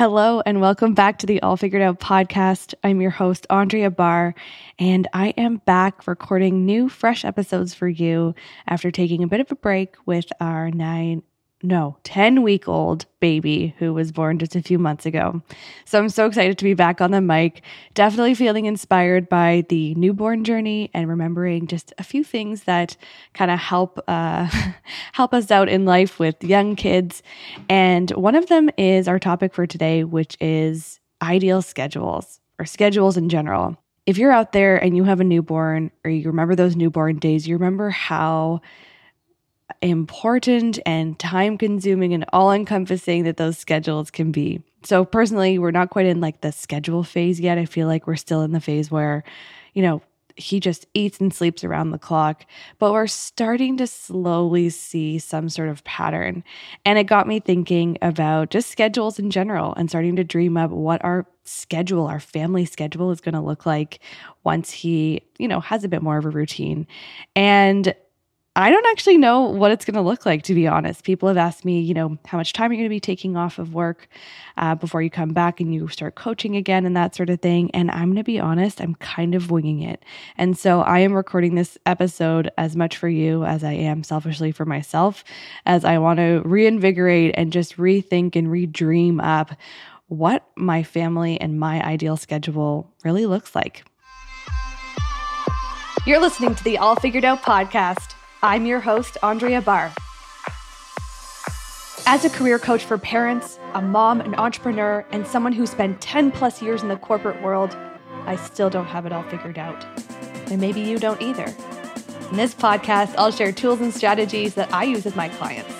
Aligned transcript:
Hello, 0.00 0.40
and 0.46 0.62
welcome 0.62 0.94
back 0.94 1.18
to 1.18 1.26
the 1.26 1.42
All 1.42 1.58
Figured 1.58 1.82
Out 1.82 2.00
podcast. 2.00 2.72
I'm 2.82 3.02
your 3.02 3.10
host, 3.10 3.46
Andrea 3.50 3.90
Barr, 3.90 4.34
and 4.78 5.06
I 5.12 5.34
am 5.36 5.58
back 5.66 6.06
recording 6.06 6.64
new, 6.64 6.88
fresh 6.88 7.22
episodes 7.22 7.74
for 7.74 7.86
you 7.86 8.34
after 8.66 8.90
taking 8.90 9.22
a 9.22 9.26
bit 9.26 9.40
of 9.40 9.52
a 9.52 9.56
break 9.56 9.96
with 10.06 10.24
our 10.40 10.70
nine 10.70 11.22
no, 11.62 11.98
10 12.04 12.42
week 12.42 12.68
old 12.68 13.04
baby 13.20 13.74
who 13.78 13.92
was 13.92 14.12
born 14.12 14.38
just 14.38 14.56
a 14.56 14.62
few 14.62 14.78
months 14.78 15.04
ago. 15.04 15.42
So 15.84 15.98
I'm 15.98 16.08
so 16.08 16.26
excited 16.26 16.56
to 16.56 16.64
be 16.64 16.72
back 16.72 17.02
on 17.02 17.10
the 17.10 17.20
mic. 17.20 17.62
Definitely 17.92 18.34
feeling 18.34 18.64
inspired 18.64 19.28
by 19.28 19.64
the 19.68 19.94
newborn 19.94 20.44
journey 20.44 20.90
and 20.94 21.06
remembering 21.08 21.66
just 21.66 21.92
a 21.98 22.02
few 22.02 22.24
things 22.24 22.64
that 22.64 22.96
kind 23.34 23.50
of 23.50 23.58
help 23.58 24.02
uh, 24.08 24.48
help 25.12 25.34
us 25.34 25.50
out 25.50 25.68
in 25.68 25.84
life 25.84 26.18
with 26.18 26.42
young 26.42 26.76
kids. 26.76 27.22
And 27.68 28.10
one 28.12 28.34
of 28.34 28.46
them 28.46 28.70
is 28.78 29.06
our 29.06 29.18
topic 29.18 29.52
for 29.52 29.66
today, 29.66 30.04
which 30.04 30.38
is 30.40 30.98
ideal 31.20 31.60
schedules 31.60 32.40
or 32.58 32.64
schedules 32.64 33.18
in 33.18 33.28
general. 33.28 33.76
If 34.06 34.16
you're 34.16 34.32
out 34.32 34.52
there 34.52 34.82
and 34.82 34.96
you 34.96 35.04
have 35.04 35.20
a 35.20 35.24
newborn 35.24 35.90
or 36.04 36.10
you 36.10 36.26
remember 36.26 36.54
those 36.54 36.74
newborn 36.74 37.18
days, 37.18 37.46
you 37.46 37.54
remember 37.56 37.90
how 37.90 38.62
important 39.82 40.78
and 40.86 41.18
time 41.18 41.58
consuming 41.58 42.14
and 42.14 42.24
all 42.32 42.52
encompassing 42.52 43.24
that 43.24 43.36
those 43.36 43.58
schedules 43.58 44.10
can 44.10 44.32
be. 44.32 44.62
So, 44.84 45.04
personally, 45.04 45.58
we're 45.58 45.70
not 45.70 45.90
quite 45.90 46.06
in 46.06 46.20
like 46.20 46.40
the 46.40 46.52
schedule 46.52 47.04
phase 47.04 47.38
yet. 47.38 47.58
I 47.58 47.66
feel 47.66 47.86
like 47.86 48.06
we're 48.06 48.16
still 48.16 48.42
in 48.42 48.52
the 48.52 48.60
phase 48.60 48.90
where, 48.90 49.24
you 49.74 49.82
know, 49.82 50.02
he 50.36 50.60
just 50.60 50.86
eats 50.94 51.20
and 51.20 51.32
sleeps 51.32 51.64
around 51.64 51.90
the 51.90 51.98
clock, 51.98 52.46
but 52.78 52.92
we're 52.92 53.06
starting 53.06 53.76
to 53.76 53.86
slowly 53.86 54.70
see 54.70 55.18
some 55.18 55.48
sort 55.48 55.68
of 55.68 55.84
pattern. 55.84 56.42
And 56.84 56.98
it 56.98 57.04
got 57.04 57.28
me 57.28 57.40
thinking 57.40 57.98
about 58.02 58.50
just 58.50 58.70
schedules 58.70 59.18
in 59.18 59.30
general 59.30 59.74
and 59.74 59.88
starting 59.88 60.16
to 60.16 60.24
dream 60.24 60.56
up 60.56 60.70
what 60.70 61.04
our 61.04 61.26
schedule, 61.44 62.06
our 62.06 62.20
family 62.20 62.64
schedule 62.64 63.10
is 63.10 63.20
going 63.20 63.34
to 63.34 63.40
look 63.40 63.66
like 63.66 64.00
once 64.44 64.70
he, 64.70 65.22
you 65.38 65.48
know, 65.48 65.60
has 65.60 65.84
a 65.84 65.88
bit 65.88 66.02
more 66.02 66.16
of 66.16 66.24
a 66.24 66.30
routine. 66.30 66.86
And 67.36 67.94
I 68.56 68.68
don't 68.70 68.86
actually 68.86 69.16
know 69.16 69.42
what 69.42 69.70
it's 69.70 69.84
going 69.84 69.94
to 69.94 70.00
look 70.00 70.26
like, 70.26 70.42
to 70.42 70.54
be 70.54 70.66
honest. 70.66 71.04
People 71.04 71.28
have 71.28 71.36
asked 71.36 71.64
me, 71.64 71.80
you 71.80 71.94
know, 71.94 72.18
how 72.26 72.36
much 72.36 72.52
time 72.52 72.70
are 72.70 72.74
you 72.74 72.78
going 72.78 72.88
to 72.88 72.94
be 72.94 72.98
taking 72.98 73.36
off 73.36 73.60
of 73.60 73.74
work 73.74 74.08
uh, 74.56 74.74
before 74.74 75.02
you 75.02 75.08
come 75.08 75.32
back 75.32 75.60
and 75.60 75.72
you 75.72 75.86
start 75.86 76.16
coaching 76.16 76.56
again 76.56 76.84
and 76.84 76.96
that 76.96 77.14
sort 77.14 77.30
of 77.30 77.40
thing. 77.40 77.70
And 77.70 77.92
I'm 77.92 78.06
going 78.06 78.16
to 78.16 78.24
be 78.24 78.40
honest, 78.40 78.80
I'm 78.80 78.96
kind 78.96 79.36
of 79.36 79.52
winging 79.52 79.82
it. 79.82 80.04
And 80.36 80.58
so 80.58 80.80
I 80.80 80.98
am 80.98 81.12
recording 81.12 81.54
this 81.54 81.78
episode 81.86 82.50
as 82.58 82.74
much 82.74 82.96
for 82.96 83.08
you 83.08 83.44
as 83.44 83.62
I 83.62 83.72
am 83.72 84.02
selfishly 84.02 84.50
for 84.50 84.64
myself, 84.64 85.22
as 85.64 85.84
I 85.84 85.98
want 85.98 86.18
to 86.18 86.42
reinvigorate 86.44 87.36
and 87.38 87.52
just 87.52 87.76
rethink 87.76 88.34
and 88.34 88.48
redream 88.48 89.22
up 89.22 89.52
what 90.08 90.44
my 90.56 90.82
family 90.82 91.40
and 91.40 91.60
my 91.60 91.80
ideal 91.86 92.16
schedule 92.16 92.92
really 93.04 93.26
looks 93.26 93.54
like. 93.54 93.84
You're 96.04 96.20
listening 96.20 96.56
to 96.56 96.64
the 96.64 96.78
All 96.78 96.96
Figured 96.96 97.24
Out 97.24 97.42
podcast 97.42 98.14
I'm 98.42 98.64
your 98.64 98.80
host, 98.80 99.18
Andrea 99.22 99.60
Barr. 99.60 99.92
As 102.06 102.24
a 102.24 102.30
career 102.30 102.58
coach 102.58 102.82
for 102.82 102.96
parents, 102.96 103.58
a 103.74 103.82
mom, 103.82 104.22
an 104.22 104.34
entrepreneur, 104.34 105.04
and 105.12 105.26
someone 105.26 105.52
who 105.52 105.66
spent 105.66 106.00
10 106.00 106.32
plus 106.32 106.62
years 106.62 106.82
in 106.82 106.88
the 106.88 106.96
corporate 106.96 107.42
world, 107.42 107.76
I 108.24 108.36
still 108.36 108.70
don't 108.70 108.86
have 108.86 109.04
it 109.04 109.12
all 109.12 109.24
figured 109.24 109.58
out. 109.58 109.84
And 110.50 110.58
maybe 110.58 110.80
you 110.80 110.98
don't 110.98 111.20
either. 111.20 111.54
In 112.30 112.36
this 112.38 112.54
podcast, 112.54 113.14
I'll 113.18 113.30
share 113.30 113.52
tools 113.52 113.82
and 113.82 113.92
strategies 113.92 114.54
that 114.54 114.72
I 114.72 114.84
use 114.84 115.04
with 115.04 115.16
my 115.16 115.28
clients. 115.28 115.74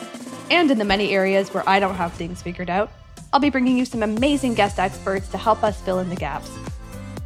And 0.50 0.70
in 0.70 0.76
the 0.76 0.84
many 0.84 1.12
areas 1.12 1.54
where 1.54 1.66
I 1.66 1.80
don't 1.80 1.94
have 1.94 2.12
things 2.12 2.42
figured 2.42 2.68
out, 2.68 2.92
I'll 3.32 3.40
be 3.40 3.48
bringing 3.48 3.78
you 3.78 3.86
some 3.86 4.02
amazing 4.02 4.52
guest 4.52 4.78
experts 4.78 5.28
to 5.28 5.38
help 5.38 5.62
us 5.62 5.80
fill 5.80 6.00
in 6.00 6.10
the 6.10 6.16
gaps. 6.16 6.50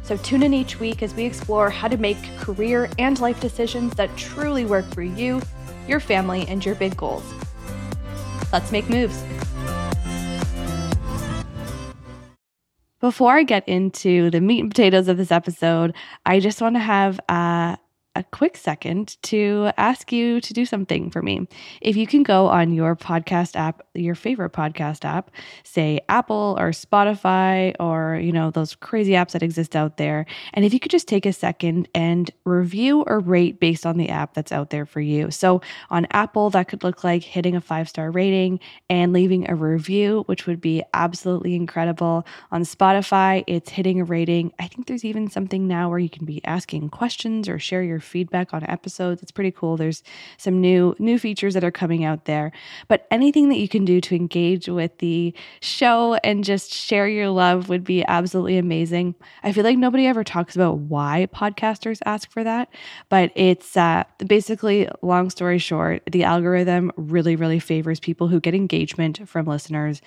So 0.05 0.15
tune 0.17 0.43
in 0.43 0.53
each 0.53 0.79
week 0.79 1.01
as 1.01 1.15
we 1.15 1.25
explore 1.25 1.71
how 1.71 1.87
to 1.87 1.97
make 1.97 2.21
career 2.37 2.87
and 2.99 3.19
life 3.19 3.39
decisions 3.39 3.95
that 3.95 4.15
truly 4.15 4.63
work 4.63 4.85
for 4.93 5.01
you, 5.01 5.41
your 5.87 5.99
family, 5.99 6.45
and 6.47 6.63
your 6.63 6.75
big 6.75 6.95
goals. 6.95 7.23
Let's 8.53 8.71
make 8.71 8.87
moves. 8.87 9.19
Before 13.01 13.33
I 13.33 13.41
get 13.41 13.67
into 13.67 14.29
the 14.29 14.41
meat 14.41 14.59
and 14.59 14.69
potatoes 14.69 15.07
of 15.07 15.17
this 15.17 15.31
episode, 15.31 15.95
I 16.23 16.39
just 16.39 16.61
want 16.61 16.75
to 16.75 16.79
have 16.79 17.19
a 17.27 17.79
a 18.15 18.23
quick 18.23 18.55
second 18.55 19.17
to 19.23 19.69
ask 19.77 20.11
you 20.11 20.39
to 20.41 20.53
do 20.53 20.65
something 20.65 21.11
for 21.11 21.21
me. 21.21 21.47
If 21.81 21.97
you 21.97 22.07
can 22.07 22.23
go 22.23 22.47
on 22.47 22.73
your 22.73 22.95
podcast 22.95 23.55
app, 23.55 23.85
your 23.93 24.15
favorite 24.15 24.53
podcast 24.53 25.03
app, 25.03 25.31
say 25.63 25.99
Apple 26.07 26.55
or 26.57 26.69
Spotify 26.71 27.75
or, 27.79 28.15
you 28.15 28.31
know, 28.31 28.51
those 28.51 28.75
crazy 28.75 29.11
apps 29.11 29.31
that 29.31 29.43
exist 29.43 29.75
out 29.75 29.97
there, 29.97 30.25
and 30.53 30.63
if 30.63 30.73
you 30.73 30.79
could 30.79 30.91
just 30.91 31.07
take 31.07 31.25
a 31.25 31.33
second 31.33 31.89
and 31.93 32.31
review 32.45 33.03
or 33.05 33.19
rate 33.19 33.59
based 33.59 33.85
on 33.85 33.97
the 33.97 34.09
app 34.09 34.33
that's 34.33 34.51
out 34.51 34.69
there 34.69 34.85
for 34.85 35.01
you. 35.01 35.29
So 35.31 35.61
on 35.89 36.07
Apple, 36.11 36.49
that 36.51 36.67
could 36.67 36.83
look 36.83 37.03
like 37.03 37.23
hitting 37.23 37.55
a 37.55 37.61
five 37.61 37.89
star 37.89 38.11
rating 38.11 38.59
and 38.89 39.11
leaving 39.11 39.49
a 39.49 39.55
review, 39.55 40.23
which 40.27 40.47
would 40.47 40.61
be 40.61 40.83
absolutely 40.93 41.55
incredible. 41.55 42.25
On 42.51 42.63
Spotify, 42.63 43.43
it's 43.47 43.69
hitting 43.69 43.99
a 43.99 44.05
rating. 44.05 44.53
I 44.59 44.67
think 44.67 44.87
there's 44.87 45.05
even 45.05 45.29
something 45.29 45.67
now 45.67 45.89
where 45.89 45.99
you 45.99 46.09
can 46.09 46.25
be 46.25 46.43
asking 46.45 46.89
questions 46.89 47.49
or 47.49 47.59
share 47.59 47.83
your 47.83 47.99
feedback 48.05 48.53
on 48.53 48.63
episodes. 48.63 49.21
It's 49.21 49.31
pretty 49.31 49.51
cool. 49.51 49.77
There's 49.77 50.03
some 50.37 50.61
new 50.61 50.95
new 50.99 51.19
features 51.19 51.53
that 51.53 51.63
are 51.63 51.71
coming 51.71 52.03
out 52.03 52.25
there. 52.25 52.51
But 52.87 53.07
anything 53.11 53.49
that 53.49 53.57
you 53.57 53.67
can 53.67 53.85
do 53.85 53.99
to 54.01 54.15
engage 54.15 54.67
with 54.67 54.97
the 54.99 55.33
show 55.61 56.15
and 56.23 56.43
just 56.43 56.73
share 56.73 57.07
your 57.07 57.29
love 57.29 57.69
would 57.69 57.83
be 57.83 58.05
absolutely 58.05 58.57
amazing. 58.57 59.15
I 59.43 59.51
feel 59.51 59.63
like 59.63 59.77
nobody 59.77 60.07
ever 60.07 60.23
talks 60.23 60.55
about 60.55 60.77
why 60.77 61.27
podcasters 61.33 61.99
ask 62.05 62.31
for 62.31 62.43
that, 62.43 62.69
but 63.09 63.31
it's 63.35 63.75
uh, 63.75 64.03
basically 64.25 64.87
long 65.01 65.29
story 65.29 65.57
short, 65.57 66.03
the 66.11 66.23
algorithm 66.23 66.91
really 66.97 67.35
really 67.35 67.59
favors 67.59 67.99
people 67.99 68.27
who 68.27 68.39
get 68.39 68.53
engagement 68.53 69.27
from 69.27 69.45
listeners 69.45 70.01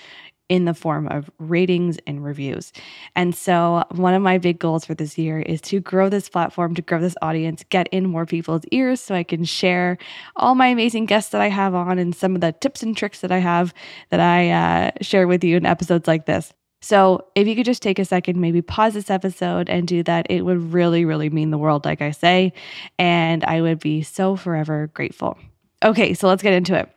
in 0.48 0.64
the 0.64 0.74
form 0.74 1.06
of 1.08 1.30
ratings 1.38 1.98
and 2.06 2.24
reviews. 2.24 2.72
And 3.14 3.34
so, 3.34 3.84
one 3.90 4.14
of 4.14 4.22
my 4.22 4.38
big 4.38 4.58
goals 4.58 4.84
for 4.84 4.94
this 4.94 5.18
year 5.18 5.40
is 5.40 5.60
to 5.62 5.80
grow 5.80 6.08
this 6.08 6.28
platform, 6.28 6.74
to 6.74 6.82
grow 6.82 7.00
this 7.00 7.16
audience, 7.22 7.64
get 7.68 7.88
in 7.88 8.08
more 8.08 8.26
people's 8.26 8.64
ears 8.70 9.00
so 9.00 9.14
I 9.14 9.22
can 9.22 9.44
share 9.44 9.98
all 10.36 10.54
my 10.54 10.68
amazing 10.68 11.06
guests 11.06 11.30
that 11.32 11.40
I 11.40 11.48
have 11.48 11.74
on 11.74 11.98
and 11.98 12.14
some 12.14 12.34
of 12.34 12.40
the 12.40 12.52
tips 12.52 12.82
and 12.82 12.96
tricks 12.96 13.20
that 13.20 13.32
I 13.32 13.38
have 13.38 13.74
that 14.10 14.20
I 14.20 14.50
uh, 14.50 14.90
share 15.00 15.26
with 15.26 15.44
you 15.44 15.56
in 15.56 15.66
episodes 15.66 16.08
like 16.08 16.26
this. 16.26 16.52
So, 16.80 17.26
if 17.34 17.46
you 17.46 17.56
could 17.56 17.66
just 17.66 17.82
take 17.82 17.98
a 17.98 18.04
second, 18.04 18.40
maybe 18.40 18.62
pause 18.62 18.94
this 18.94 19.10
episode 19.10 19.68
and 19.68 19.86
do 19.86 20.02
that, 20.04 20.26
it 20.30 20.42
would 20.42 20.72
really, 20.72 21.04
really 21.04 21.28
mean 21.28 21.50
the 21.50 21.58
world, 21.58 21.84
like 21.84 22.00
I 22.00 22.12
say. 22.12 22.52
And 22.98 23.44
I 23.44 23.60
would 23.60 23.80
be 23.80 24.02
so 24.02 24.36
forever 24.36 24.90
grateful. 24.94 25.36
Okay, 25.84 26.14
so 26.14 26.28
let's 26.28 26.42
get 26.42 26.54
into 26.54 26.74
it. 26.74 26.88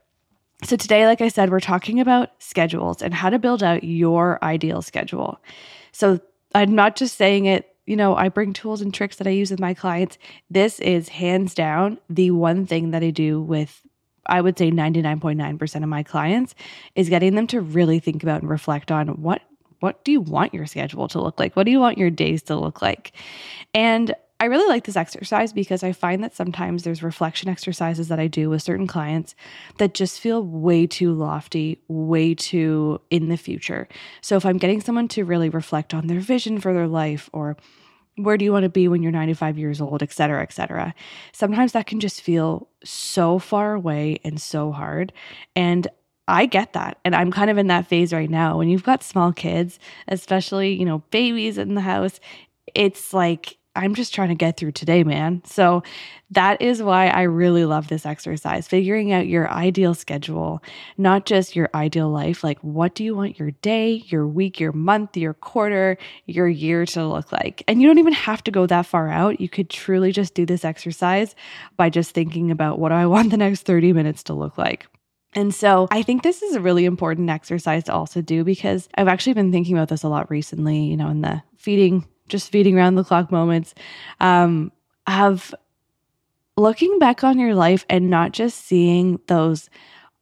So, 0.64 0.76
today, 0.76 1.08
like 1.08 1.22
I 1.22 1.28
said, 1.28 1.50
we're 1.50 1.60
talking 1.60 2.00
about 2.00 2.30
schedules 2.40 3.02
and 3.02 3.14
how 3.14 3.30
to 3.30 3.40
build 3.40 3.64
out 3.64 3.84
your 3.84 4.44
ideal 4.44 4.82
schedule. 4.82 5.40
So, 5.92 6.20
I'm 6.54 6.76
not 6.76 6.96
just 6.96 7.18
saying 7.18 7.46
it, 7.46 7.76
you 7.86 7.96
know, 7.96 8.16
I 8.16 8.30
bring 8.30 8.54
tools 8.54 8.82
and 8.82 8.94
tricks 8.94 9.16
that 9.18 9.28
I 9.28 9.32
use 9.32 9.52
with 9.52 9.60
my 9.60 9.74
clients. 9.74 10.18
This 10.50 10.80
is 10.80 11.10
hands 11.10 11.54
down 11.54 11.98
the 12.10 12.32
one 12.32 12.66
thing 12.66 12.92
that 12.92 13.04
I 13.04 13.10
do 13.10 13.42
with, 13.42 13.82
I 14.26 14.42
would 14.42 14.58
say 14.58 14.70
99.9% 14.70 15.76
of 15.84 15.90
my 15.90 16.04
clients 16.04 16.54
is 16.96 17.10
getting 17.10 17.36
them 17.36 17.48
to 17.48 17.62
really 17.62 18.00
think 18.00 18.22
about 18.22 18.42
and 18.42 18.50
reflect 18.50 18.92
on 18.92 19.08
what 19.22 19.42
what 19.82 20.04
do 20.04 20.12
you 20.12 20.22
want 20.22 20.54
your 20.54 20.68
schedule 20.68 21.08
to 21.08 21.20
look 21.20 21.40
like? 21.40 21.56
What 21.56 21.64
do 21.64 21.72
you 21.72 21.80
want 21.80 21.98
your 21.98 22.12
days 22.12 22.44
to 22.44 22.56
look 22.56 22.84
like? 22.84 23.14
And 23.74 24.14
I 24.42 24.46
really 24.46 24.68
like 24.68 24.86
this 24.86 24.96
exercise 24.98 25.54
because 25.54 25.84
I 25.84 25.92
find 25.92 26.24
that 26.24 26.36
sometimes 26.36 26.82
there's 26.82 27.04
reflection 27.04 27.48
exercises 27.48 28.08
that 28.08 28.20
I 28.20 28.26
do 28.26 28.50
with 28.50 28.64
certain 28.64 28.88
clients 28.88 29.36
that 29.78 29.94
just 29.94 30.20
feel 30.20 30.44
way 30.44 30.88
too 30.88 31.14
lofty, 31.14 31.80
way 31.88 32.34
too 32.34 33.00
in 33.12 33.30
the 33.30 33.38
future. 33.38 33.88
So 34.22 34.38
if 34.38 34.46
I'm 34.46 34.58
getting 34.58 34.82
someone 34.82 35.08
to 35.10 35.26
really 35.26 35.50
reflect 35.50 35.94
on 35.94 36.08
their 36.08 36.20
vision 36.20 36.60
for 36.60 36.74
their 36.74 36.88
life 36.88 37.30
or 37.34 37.56
where 38.16 38.36
do 38.36 38.44
you 38.44 38.52
want 38.52 38.64
to 38.64 38.70
be 38.70 38.88
when 38.88 39.04
you're 39.04 39.12
95 39.12 39.60
years 39.60 39.80
old, 39.80 40.02
et 40.02 40.12
cetera, 40.12 40.42
et 40.42 40.52
cetera. 40.52 40.96
Sometimes 41.34 41.74
that 41.74 41.86
can 41.86 42.00
just 42.00 42.20
feel 42.20 42.68
so 42.84 43.38
far 43.38 43.76
away 43.76 44.18
and 44.24 44.42
so 44.42 44.72
hard. 44.72 45.14
And 45.56 45.88
I 46.28 46.48
get 46.48 46.74
that. 46.74 46.98
And 47.06 47.16
I'm 47.16 47.32
kind 47.32 47.52
of 47.52 47.60
in 47.60 47.68
that 47.68 47.86
phase 47.86 48.12
right 48.12 48.30
now. 48.30 48.58
When 48.58 48.70
you've 48.70 48.84
got 48.84 49.04
small 49.04 49.34
kids, 49.34 49.78
especially, 50.08 50.74
you 50.74 50.86
know, 50.86 51.04
babies 51.12 51.60
in 51.60 51.76
the 51.76 51.82
house, 51.82 52.20
it's 52.74 53.14
like 53.14 53.58
I'm 53.76 53.96
just 53.96 54.14
trying 54.14 54.30
to 54.30 54.36
get 54.36 54.58
through 54.58 54.74
today, 54.74 55.04
man. 55.04 55.42
So 55.46 55.84
that 56.32 56.62
is 56.62 56.84
why 56.84 57.08
I 57.08 57.22
really 57.24 57.64
love 57.64 57.88
this 57.88 58.06
exercise, 58.06 58.68
figuring 58.68 59.14
out 59.14 59.28
your 59.28 59.50
ideal 59.50 59.94
schedule, 59.94 60.62
not 60.98 61.26
just 61.26 61.56
your 61.56 61.70
ideal 61.74 62.10
life. 62.10 62.44
Like, 62.44 62.60
what 62.60 62.96
do 62.96 63.04
you 63.06 63.16
want 63.16 63.40
your 63.40 63.52
day, 63.52 64.04
your 64.08 64.28
week, 64.28 64.60
your 64.60 64.74
month, 64.74 65.16
your 65.16 65.34
quarter, 65.34 65.98
your 66.26 66.50
year 66.50 66.86
to 66.88 67.08
look 67.08 67.32
like? 67.32 67.64
And 67.68 67.82
you 67.82 67.88
don't 67.88 68.00
even 68.00 68.14
have 68.14 68.44
to 68.44 68.52
go 68.52 68.66
that 68.68 68.86
far 68.86 69.10
out. 69.10 69.40
You 69.40 69.48
could 69.48 69.70
truly 69.70 70.12
just 70.12 70.34
do 70.34 70.46
this 70.46 70.66
exercise 70.66 71.34
by 71.78 71.90
just 71.90 72.12
thinking 72.12 72.52
about 72.52 72.78
what 72.78 72.90
do 72.90 72.96
I 72.96 73.06
want 73.08 73.32
the 73.32 73.38
next 73.38 73.62
30 73.62 73.94
minutes 73.94 74.24
to 74.24 74.34
look 74.34 74.58
like. 74.58 74.86
And 75.34 75.56
so 75.56 75.88
I 75.92 76.02
think 76.04 76.24
this 76.24 76.42
is 76.42 76.56
a 76.56 76.62
really 76.62 76.84
important 76.84 77.30
exercise 77.30 77.86
to 77.86 77.94
also 77.94 78.22
do 78.22 78.44
because 78.44 78.90
I've 78.98 79.08
actually 79.08 79.34
been 79.34 79.54
thinking 79.54 79.78
about 79.78 79.88
this 79.88 80.04
a 80.04 80.10
lot 80.10 80.30
recently, 80.30 80.84
you 80.84 80.98
know, 80.98 81.08
in 81.08 81.22
the 81.22 81.42
feeding, 81.58 82.06
just 82.32 82.52
feeding 82.52 82.78
around 82.78 82.96
the 82.96 83.04
clock 83.04 83.32
moments, 83.32 83.76
um, 84.20 84.72
of 85.06 85.54
looking 86.58 87.00
back 87.00 87.24
on 87.24 87.38
your 87.38 87.56
life 87.56 87.86
and 87.90 88.10
not 88.10 88.32
just 88.32 88.66
seeing 88.66 89.20
those 89.28 89.70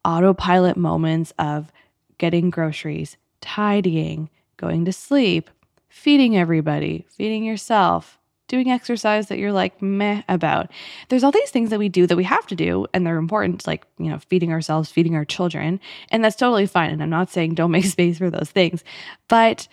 autopilot 0.03 0.77
moments 0.77 1.33
of 1.39 1.71
getting 2.17 2.49
groceries, 2.49 3.17
tidying, 3.41 4.29
going 4.57 4.85
to 4.85 4.93
sleep, 4.93 5.49
feeding 5.87 6.37
everybody, 6.37 7.05
feeding 7.09 7.43
yourself, 7.43 8.17
doing 8.47 8.69
exercise 8.69 9.27
that 9.27 9.37
you're 9.37 9.53
like 9.53 9.81
meh 9.81 10.23
about. 10.27 10.71
There's 11.07 11.23
all 11.23 11.31
these 11.31 11.51
things 11.51 11.69
that 11.69 11.79
we 11.79 11.87
do 11.87 12.07
that 12.07 12.17
we 12.17 12.23
have 12.25 12.47
to 12.47 12.55
do 12.55 12.87
and 12.93 13.05
they're 13.05 13.17
important, 13.17 13.65
like, 13.67 13.85
you 13.97 14.09
know, 14.09 14.19
feeding 14.27 14.51
ourselves, 14.51 14.91
feeding 14.91 15.15
our 15.15 15.25
children. 15.25 15.79
And 16.09 16.23
that's 16.23 16.35
totally 16.35 16.65
fine. 16.65 16.89
And 16.89 17.01
I'm 17.01 17.09
not 17.09 17.29
saying 17.29 17.53
don't 17.53 17.71
make 17.71 17.85
space 17.97 18.17
for 18.17 18.29
those 18.29 18.49
things. 18.49 18.83
But 19.27 19.67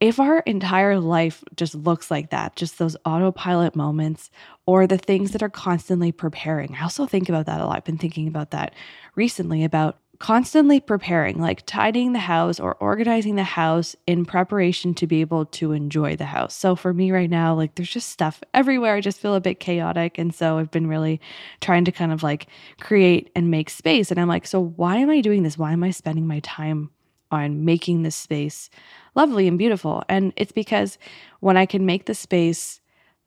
if 0.00 0.20
our 0.20 0.40
entire 0.40 0.98
life 0.98 1.42
just 1.56 1.74
looks 1.74 2.10
like 2.10 2.30
that, 2.30 2.56
just 2.56 2.78
those 2.78 2.96
autopilot 3.04 3.74
moments 3.76 4.30
or 4.66 4.86
the 4.86 4.98
things 4.98 5.32
that 5.32 5.42
are 5.42 5.48
constantly 5.48 6.12
preparing, 6.12 6.74
I 6.74 6.82
also 6.82 7.06
think 7.06 7.28
about 7.28 7.46
that 7.46 7.60
a 7.60 7.66
lot. 7.66 7.76
I've 7.76 7.84
been 7.84 7.98
thinking 7.98 8.28
about 8.28 8.50
that 8.50 8.74
recently 9.14 9.64
about 9.64 9.98
constantly 10.18 10.80
preparing, 10.80 11.40
like 11.40 11.66
tidying 11.66 12.12
the 12.12 12.18
house 12.18 12.60
or 12.60 12.76
organizing 12.76 13.34
the 13.34 13.44
house 13.44 13.96
in 14.06 14.24
preparation 14.24 14.94
to 14.94 15.06
be 15.06 15.20
able 15.20 15.44
to 15.46 15.72
enjoy 15.72 16.16
the 16.16 16.24
house. 16.24 16.54
So 16.54 16.76
for 16.76 16.94
me 16.94 17.10
right 17.10 17.28
now, 17.28 17.54
like 17.54 17.74
there's 17.74 17.90
just 17.90 18.10
stuff 18.10 18.42
everywhere. 18.52 18.94
I 18.94 19.00
just 19.00 19.20
feel 19.20 19.34
a 19.34 19.40
bit 19.40 19.60
chaotic. 19.60 20.18
And 20.18 20.34
so 20.34 20.58
I've 20.58 20.70
been 20.70 20.86
really 20.86 21.20
trying 21.60 21.84
to 21.84 21.92
kind 21.92 22.12
of 22.12 22.22
like 22.22 22.46
create 22.80 23.30
and 23.34 23.50
make 23.50 23.70
space. 23.70 24.10
And 24.10 24.20
I'm 24.20 24.28
like, 24.28 24.46
so 24.46 24.60
why 24.60 24.96
am 24.96 25.10
I 25.10 25.20
doing 25.20 25.42
this? 25.42 25.58
Why 25.58 25.72
am 25.72 25.82
I 25.82 25.90
spending 25.90 26.26
my 26.26 26.40
time 26.40 26.90
on 27.30 27.64
making 27.64 28.02
this 28.02 28.16
space 28.16 28.70
lovely 29.14 29.48
and 29.48 29.58
beautiful? 29.58 30.02
And 30.08 30.32
it's 30.36 30.52
because 30.52 30.98
when 31.40 31.56
I 31.56 31.66
can 31.66 31.86
make 31.86 32.06
the 32.06 32.14
space 32.14 32.80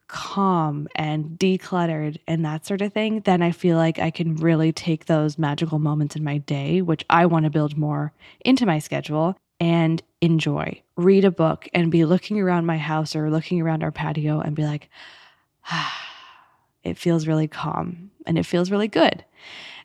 calm 0.07 0.87
and 0.95 1.37
decluttered 1.37 2.17
and 2.27 2.45
that 2.45 2.65
sort 2.65 2.81
of 2.81 2.93
thing, 2.93 3.21
then 3.21 3.41
I 3.41 3.51
feel 3.51 3.77
like 3.77 3.99
I 3.99 4.09
can 4.09 4.35
really 4.35 4.71
take 4.71 5.05
those 5.05 5.37
magical 5.37 5.79
moments 5.79 6.15
in 6.15 6.23
my 6.23 6.37
day, 6.37 6.81
which 6.81 7.03
I 7.09 7.25
want 7.25 7.43
to 7.43 7.49
build 7.49 7.77
more 7.77 8.13
into 8.45 8.65
my 8.65 8.79
schedule 8.79 9.37
and 9.59 10.01
enjoy. 10.21 10.81
Read 10.95 11.25
a 11.25 11.31
book 11.31 11.67
and 11.73 11.91
be 11.91 12.05
looking 12.05 12.39
around 12.39 12.65
my 12.65 12.77
house 12.77 13.15
or 13.15 13.29
looking 13.29 13.61
around 13.61 13.83
our 13.83 13.91
patio 13.91 14.39
and 14.39 14.55
be 14.55 14.63
like, 14.63 14.89
ah, 15.69 16.03
it 16.83 16.97
feels 16.97 17.27
really 17.27 17.47
calm 17.47 18.11
and 18.25 18.37
it 18.37 18.45
feels 18.45 18.71
really 18.71 18.87
good. 18.87 19.25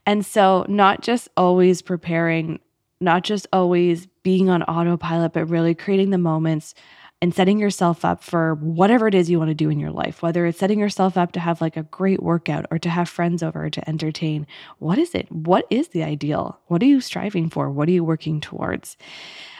And 0.06 0.26
so, 0.26 0.66
not 0.68 1.00
just 1.00 1.28
always 1.36 1.80
preparing, 1.80 2.58
not 3.02 3.24
just 3.24 3.46
always 3.52 4.06
being 4.22 4.48
on 4.48 4.62
autopilot, 4.62 5.32
but 5.32 5.46
really 5.46 5.74
creating 5.74 6.10
the 6.10 6.18
moments 6.18 6.74
and 7.22 7.32
setting 7.32 7.60
yourself 7.60 8.04
up 8.04 8.24
for 8.24 8.54
whatever 8.56 9.06
it 9.06 9.14
is 9.14 9.30
you 9.30 9.38
want 9.38 9.48
to 9.48 9.54
do 9.54 9.70
in 9.70 9.78
your 9.78 9.92
life, 9.92 10.22
whether 10.22 10.44
it's 10.44 10.58
setting 10.58 10.80
yourself 10.80 11.16
up 11.16 11.30
to 11.32 11.40
have 11.40 11.60
like 11.60 11.76
a 11.76 11.84
great 11.84 12.20
workout 12.20 12.66
or 12.72 12.80
to 12.80 12.90
have 12.90 13.08
friends 13.08 13.44
over 13.44 13.70
to 13.70 13.88
entertain. 13.88 14.44
What 14.78 14.98
is 14.98 15.14
it? 15.14 15.30
What 15.30 15.64
is 15.70 15.88
the 15.88 16.02
ideal? 16.02 16.58
What 16.66 16.82
are 16.82 16.86
you 16.86 17.00
striving 17.00 17.48
for? 17.48 17.70
What 17.70 17.88
are 17.88 17.92
you 17.92 18.02
working 18.02 18.40
towards? 18.40 18.96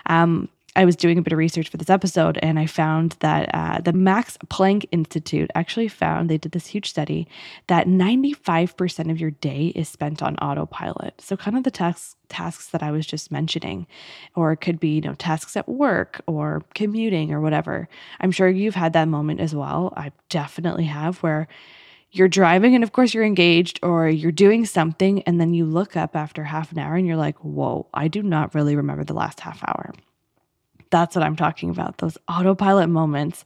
Um, 0.07 0.49
I 0.75 0.87
was 0.87 0.97
doing 0.97 1.19
a 1.19 1.23
bit 1.23 1.35
of 1.35 1.39
research 1.39 1.69
for 1.69 1.77
this 1.77 1.91
episode 1.91 2.39
and 2.43 2.59
I 2.59 2.65
found 2.65 3.17
that 3.21 3.51
uh, 3.55 3.81
the 3.83 3.93
Max 3.93 4.39
Planck 4.47 4.87
Institute 4.91 5.51
actually 5.55 5.89
found, 5.89 6.31
they 6.31 6.39
did 6.39 6.53
this 6.53 6.67
huge 6.67 6.89
study, 6.89 7.29
that 7.67 7.87
95% 7.87 9.11
of 9.11 9.21
your 9.21 9.33
day 9.33 9.67
is 9.75 9.91
spent 9.91 10.23
on 10.23 10.37
autopilot. 10.37 11.21
So, 11.21 11.37
kind 11.37 11.59
of 11.59 11.65
the 11.65 11.71
tasks, 11.71 12.17
tasks 12.31 12.69
that 12.69 12.83
I 12.83 12.91
was 12.91 13.05
just 13.05 13.31
mentioning, 13.31 13.87
or 14.35 14.53
it 14.53 14.63
could 14.63 14.81
be, 14.81 14.95
you 14.95 15.01
know, 15.03 15.15
tasks 15.15 15.59
at 15.59 15.69
work 15.69 16.23
or 16.27 16.63
commuting 16.75 17.35
or 17.35 17.41
whatever. 17.43 17.87
I'm 18.21 18.31
sure 18.31 18.49
you've 18.49 18.75
had 18.75 18.95
that 18.95 19.09
moment 19.09 19.41
as 19.41 19.55
well. 19.55 19.93
I 19.95 20.13
definitely 20.31 20.85
have 20.85 21.19
where 21.19 21.49
you're 22.13 22.29
driving 22.29 22.75
and 22.75 22.85
of 22.85 22.93
course 22.93 23.13
you're 23.13 23.25
engaged 23.25 23.79
or 23.83 24.09
you're 24.09 24.33
doing 24.33 24.65
something 24.65 25.23
and 25.23 25.39
then 25.39 25.53
you 25.53 25.67
look 25.67 25.97
up 25.97 26.17
after 26.17 26.45
half 26.45 26.73
an 26.73 26.79
hour 26.79 26.95
and 26.95 27.07
you're 27.07 27.17
like, 27.17 27.37
whoa, 27.39 27.87
I 27.93 28.09
do 28.09 28.23
not 28.23 28.55
really 28.55 28.75
remember 28.75 29.05
the 29.05 29.15
last 29.15 29.41
half 29.41 29.63
hour. 29.65 29.93
That's 30.93 31.17
what 31.17 31.25
I'm 31.25 31.37
talking 31.37 31.71
about, 31.71 31.99
those 31.99 32.19
autopilot 32.29 32.89
moments. 32.89 33.45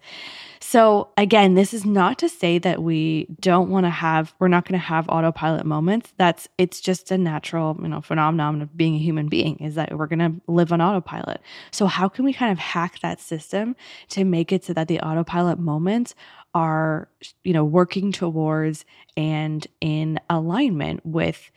So, 0.58 1.10
again, 1.16 1.54
this 1.54 1.72
is 1.72 1.86
not 1.86 2.18
to 2.18 2.28
say 2.28 2.58
that 2.58 2.82
we 2.82 3.28
don't 3.40 3.70
want 3.70 3.86
to 3.86 3.90
have, 3.90 4.34
we're 4.40 4.48
not 4.48 4.64
going 4.64 4.78
to 4.78 4.84
have 4.84 5.08
autopilot 5.08 5.64
moments. 5.64 6.12
That's, 6.16 6.48
it's 6.58 6.80
just 6.80 7.12
a 7.12 7.16
natural, 7.16 7.78
you 7.80 7.86
know, 7.86 8.00
phenomenon 8.00 8.62
of 8.62 8.76
being 8.76 8.96
a 8.96 8.98
human 8.98 9.28
being 9.28 9.58
is 9.58 9.76
that 9.76 9.96
we're 9.96 10.08
going 10.08 10.18
to 10.18 10.40
live 10.48 10.72
on 10.72 10.80
autopilot. 10.80 11.40
So, 11.70 11.86
how 11.86 12.08
can 12.08 12.24
we 12.24 12.32
kind 12.32 12.50
of 12.50 12.58
hack 12.58 12.98
that 12.98 13.20
system 13.20 13.76
to 14.08 14.24
make 14.24 14.50
it 14.50 14.64
so 14.64 14.72
that 14.72 14.88
the 14.88 14.98
autopilot 14.98 15.60
moments 15.60 16.16
are, 16.52 17.08
you 17.44 17.52
know, 17.52 17.64
working 17.64 18.10
towards 18.10 18.84
and 19.16 19.68
in 19.80 20.18
alignment 20.28 21.06
with 21.06 21.52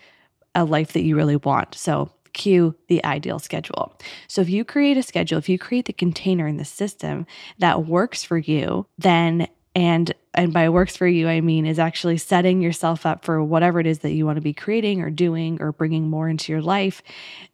a 0.54 0.66
life 0.66 0.94
that 0.94 1.02
you 1.02 1.16
really 1.16 1.38
want? 1.38 1.74
So, 1.74 2.12
cue 2.40 2.74
the 2.88 3.04
ideal 3.06 3.38
schedule. 3.38 3.94
So 4.28 4.42
if 4.42 4.50
you 4.50 4.66
create 4.66 4.98
a 4.98 5.04
schedule, 5.04 5.38
if 5.38 5.50
you 5.50 5.60
create 5.60 5.86
the 5.86 5.94
container 5.94 6.48
in 6.48 6.58
the 6.58 6.66
system 6.66 7.28
that 7.60 7.86
works 7.86 8.24
for 8.24 8.38
you, 8.38 8.88
then 8.98 9.48
and 9.76 10.14
and 10.34 10.52
by 10.52 10.68
works 10.68 10.98
for 10.98 11.08
you 11.08 11.28
i 11.28 11.40
mean 11.42 11.66
is 11.66 11.78
actually 11.78 12.18
setting 12.18 12.60
yourself 12.60 13.06
up 13.06 13.24
for 13.24 13.44
whatever 13.44 13.80
it 13.80 13.86
is 13.86 14.00
that 14.00 14.14
you 14.14 14.26
want 14.26 14.36
to 14.36 14.42
be 14.42 14.52
creating 14.52 15.00
or 15.00 15.12
doing 15.12 15.62
or 15.62 15.72
bringing 15.72 16.10
more 16.10 16.28
into 16.28 16.52
your 16.52 16.62
life 16.62 17.04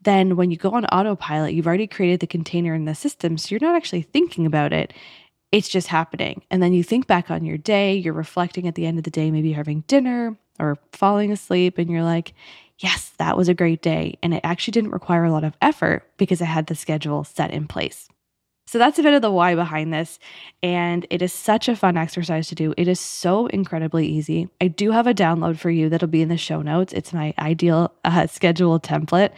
then 0.04 0.38
when 0.38 0.50
you 0.50 0.56
go 0.56 0.72
on 0.72 0.86
autopilot 0.86 1.54
you've 1.54 1.68
already 1.68 1.88
created 1.88 2.22
the 2.22 2.28
container 2.28 2.74
in 2.74 2.86
the 2.86 2.96
system 2.96 3.38
so 3.38 3.50
you're 3.50 3.60
not 3.60 3.76
actually 3.76 4.02
thinking 4.02 4.46
about 4.46 4.72
it 4.72 4.94
it's 5.52 5.68
just 5.68 5.88
happening 5.88 6.42
and 6.50 6.64
then 6.64 6.72
you 6.72 6.84
think 6.84 7.06
back 7.06 7.30
on 7.30 7.44
your 7.44 7.58
day 7.58 7.94
you're 7.96 8.14
reflecting 8.14 8.66
at 8.66 8.76
the 8.76 8.86
end 8.86 8.98
of 8.98 9.04
the 9.04 9.12
day 9.12 9.30
maybe 9.30 9.50
you're 9.50 9.58
having 9.58 9.82
dinner 9.82 10.38
or 10.58 10.78
falling 10.94 11.32
asleep 11.32 11.78
and 11.78 11.90
you're 11.90 12.04
like 12.04 12.34
yes, 12.80 13.12
that 13.18 13.38
was 13.38 13.50
a 13.50 13.54
great 13.54 13.82
day. 13.82 14.18
And 14.22 14.34
it 14.34 14.42
actually 14.44 14.74
didn't 14.74 14.92
require 14.92 15.24
a 15.24 15.32
lot 15.32 15.44
of 15.44 15.58
effort 15.62 16.04
because 16.18 16.42
I 16.42 16.46
had 16.46 16.68
the 16.68 16.76
schedule 16.76 17.24
set 17.24 17.52
in 17.52 17.68
place. 17.68 18.08
So 18.68 18.80
that's 18.80 18.98
a 18.98 19.04
bit 19.04 19.14
of 19.14 19.22
the 19.22 19.32
why 19.32 19.54
behind 19.54 19.94
this. 19.94 20.18
And 20.64 21.06
it 21.12 21.22
is 21.22 21.32
such 21.32 21.70
a 21.70 21.76
fun 21.76 21.98
exercise 21.98 22.48
to 22.48 22.56
do. 22.56 22.74
It 22.78 22.88
is 22.88 23.00
so 23.00 23.46
incredibly 23.48 24.08
easy. 24.08 24.50
I 24.60 24.70
do 24.70 24.92
have 24.92 25.06
a 25.06 25.14
download 25.14 25.60
for 25.60 25.70
you 25.70 25.88
that'll 25.88 26.08
be 26.08 26.24
in 26.24 26.30
the 26.30 26.38
show 26.38 26.64
notes. 26.64 26.92
It's 26.92 27.14
my 27.14 27.34
ideal 27.38 27.94
uh, 28.04 28.26
schedule 28.28 28.80
template. 28.80 29.32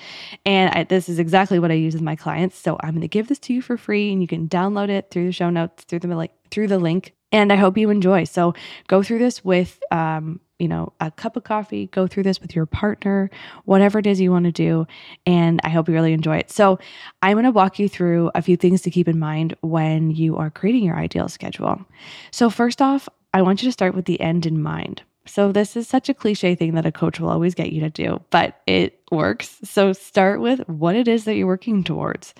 And 0.46 0.74
I, 0.74 0.84
this 0.86 1.10
is 1.10 1.20
exactly 1.20 1.60
what 1.60 1.72
I 1.72 1.76
use 1.76 1.94
with 1.94 2.04
my 2.04 2.16
clients. 2.16 2.58
So 2.58 2.78
I'm 2.80 2.92
going 2.92 3.02
to 3.02 3.10
give 3.10 3.28
this 3.28 3.40
to 3.40 3.54
you 3.54 3.62
for 3.62 3.76
free 3.76 4.14
and 4.14 4.22
you 4.22 4.28
can 4.30 4.48
download 4.48 4.90
it 4.90 5.12
through 5.12 5.26
the 5.26 5.34
show 5.34 5.50
notes, 5.50 5.84
through 5.84 6.00
the, 6.00 6.08
like, 6.08 6.32
through 6.50 6.70
the 6.70 6.80
link. 6.80 7.14
And 7.32 7.52
I 7.52 7.56
hope 7.56 7.78
you 7.78 7.90
enjoy. 7.90 8.24
So 8.24 8.54
go 8.88 9.04
through 9.04 9.20
this 9.20 9.44
with 9.44 9.82
um, 9.92 10.40
you 10.60 10.68
know, 10.68 10.92
a 11.00 11.12
cup 11.12 11.36
of 11.36 11.44
coffee, 11.44 11.88
go 11.88 12.08
through 12.08 12.24
this 12.24 12.42
with 12.42 12.56
your 12.56 12.66
partner, 12.66 13.30
whatever 13.66 14.00
it 14.00 14.08
is 14.08 14.20
you 14.20 14.32
want 14.32 14.46
to 14.46 14.52
do. 14.52 14.88
And 15.26 15.60
I 15.64 15.70
hope 15.70 15.88
you 15.88 15.94
really 15.94 16.14
enjoy 16.14 16.38
it. 16.38 16.50
So, 16.50 16.80
I'm 17.22 17.34
going 17.34 17.46
to 17.46 17.52
walk 17.52 17.80
you 17.80 17.88
through 17.88 18.32
a 18.34 18.42
few 18.42 18.58
things 18.58 18.82
to 18.82 18.92
keep 18.92 19.08
in 19.08 19.20
mind 19.20 19.56
when 19.62 20.12
you 20.12 20.38
are 20.38 20.50
creating 20.50 20.84
your 20.84 20.98
ideal 20.98 21.30
schedule. 21.30 21.86
So, 22.32 22.50
first 22.50 22.82
off, 22.82 23.08
I 23.34 23.42
want 23.42 23.62
you 23.62 23.68
to 23.68 23.74
start 23.74 23.94
with 23.96 24.06
the 24.06 24.20
end 24.20 24.46
in 24.46 24.62
mind. 24.62 25.04
So, 25.26 25.52
this 25.52 25.76
is 25.76 25.88
such 25.88 26.10
a 26.10 26.14
cliche 26.14 26.56
thing 26.56 26.74
that 26.74 26.86
a 26.86 26.92
coach 26.92 27.20
will 27.20 27.30
always 27.30 27.54
get 27.54 27.72
you 27.72 27.82
to 27.82 27.90
do, 27.90 28.22
but 28.32 28.60
it 28.66 29.00
works. 29.12 29.60
So, 29.64 29.94
start 29.94 30.42
with 30.42 30.68
what 30.68 30.96
it 30.96 31.08
is 31.08 31.26
that 31.26 31.36
you're 31.36 31.48
working 31.48 31.84
towards. 31.84 32.34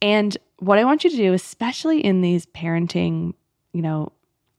And 0.00 0.36
what 0.58 0.78
I 0.78 0.84
want 0.84 1.04
you 1.04 1.10
to 1.10 1.16
do, 1.16 1.32
especially 1.32 2.04
in 2.04 2.22
these 2.22 2.44
parenting, 2.46 3.34
you 3.72 3.82
know, 3.82 4.10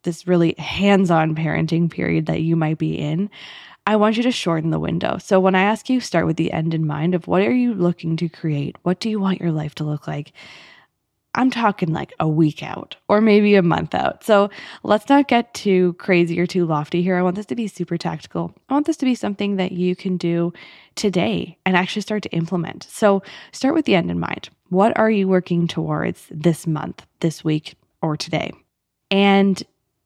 this 0.04 0.28
really 0.28 0.56
hands 0.58 1.12
on 1.12 1.36
parenting 1.36 1.90
period 1.90 2.28
that 2.28 2.42
you 2.42 2.56
might 2.56 2.78
be 2.78 2.98
in, 2.98 3.30
I 3.86 3.98
want 3.98 4.16
you 4.16 4.24
to 4.24 4.32
shorten 4.32 4.70
the 4.70 4.80
window. 4.80 5.18
So 5.18 5.40
when 5.40 5.56
I 5.56 5.64
ask 5.64 5.90
you, 5.90 6.00
start 6.00 6.26
with 6.26 6.38
the 6.38 6.54
end 6.54 6.74
in 6.74 6.88
mind 6.88 7.16
of 7.16 7.28
what 7.28 7.42
are 7.42 7.52
you 7.54 7.74
looking 7.74 8.16
to 8.18 8.30
create? 8.30 8.78
What 8.84 9.00
do 9.00 9.10
you 9.10 9.20
want 9.20 9.42
your 9.42 9.52
life 9.52 9.76
to 9.76 9.84
look 9.84 10.08
like? 10.08 10.32
I'm 11.36 11.50
talking 11.50 11.92
like 11.92 12.14
a 12.20 12.28
week 12.28 12.62
out 12.62 12.96
or 13.10 13.20
maybe 13.20 13.56
a 13.56 13.64
month 13.64 13.96
out. 13.96 14.24
So 14.24 14.52
let's 14.84 15.10
not 15.10 15.28
get 15.28 15.54
too 15.54 15.94
crazy 15.94 16.40
or 16.40 16.46
too 16.46 16.66
lofty 16.66 17.02
here. 17.02 17.16
I 17.18 17.24
want 17.24 17.36
this 17.36 17.48
to 17.48 17.56
be 17.56 17.68
super 17.68 17.98
tactical. 17.98 18.54
I 18.70 18.74
want 18.74 18.86
this 18.86 18.98
to 18.98 19.06
be 19.06 19.16
something 19.16 19.56
that 19.56 19.72
you 19.72 19.96
can 19.96 20.16
do 20.16 20.54
today 20.96 21.58
and 21.66 21.76
actually 21.76 22.04
start 22.04 22.22
to 22.24 22.32
implement. 22.34 22.84
So 22.84 23.24
start 23.52 23.74
with 23.74 23.86
the 23.86 23.96
end 23.96 24.12
in 24.12 24.20
mind. 24.20 24.50
What 24.70 24.96
are 24.98 25.10
you 25.10 25.28
working 25.28 25.68
towards 25.68 26.28
this 26.30 26.68
month, 26.68 27.06
this 27.20 27.44
week, 27.44 27.76
or 28.02 28.16
today? 28.16 28.52
And 29.10 29.62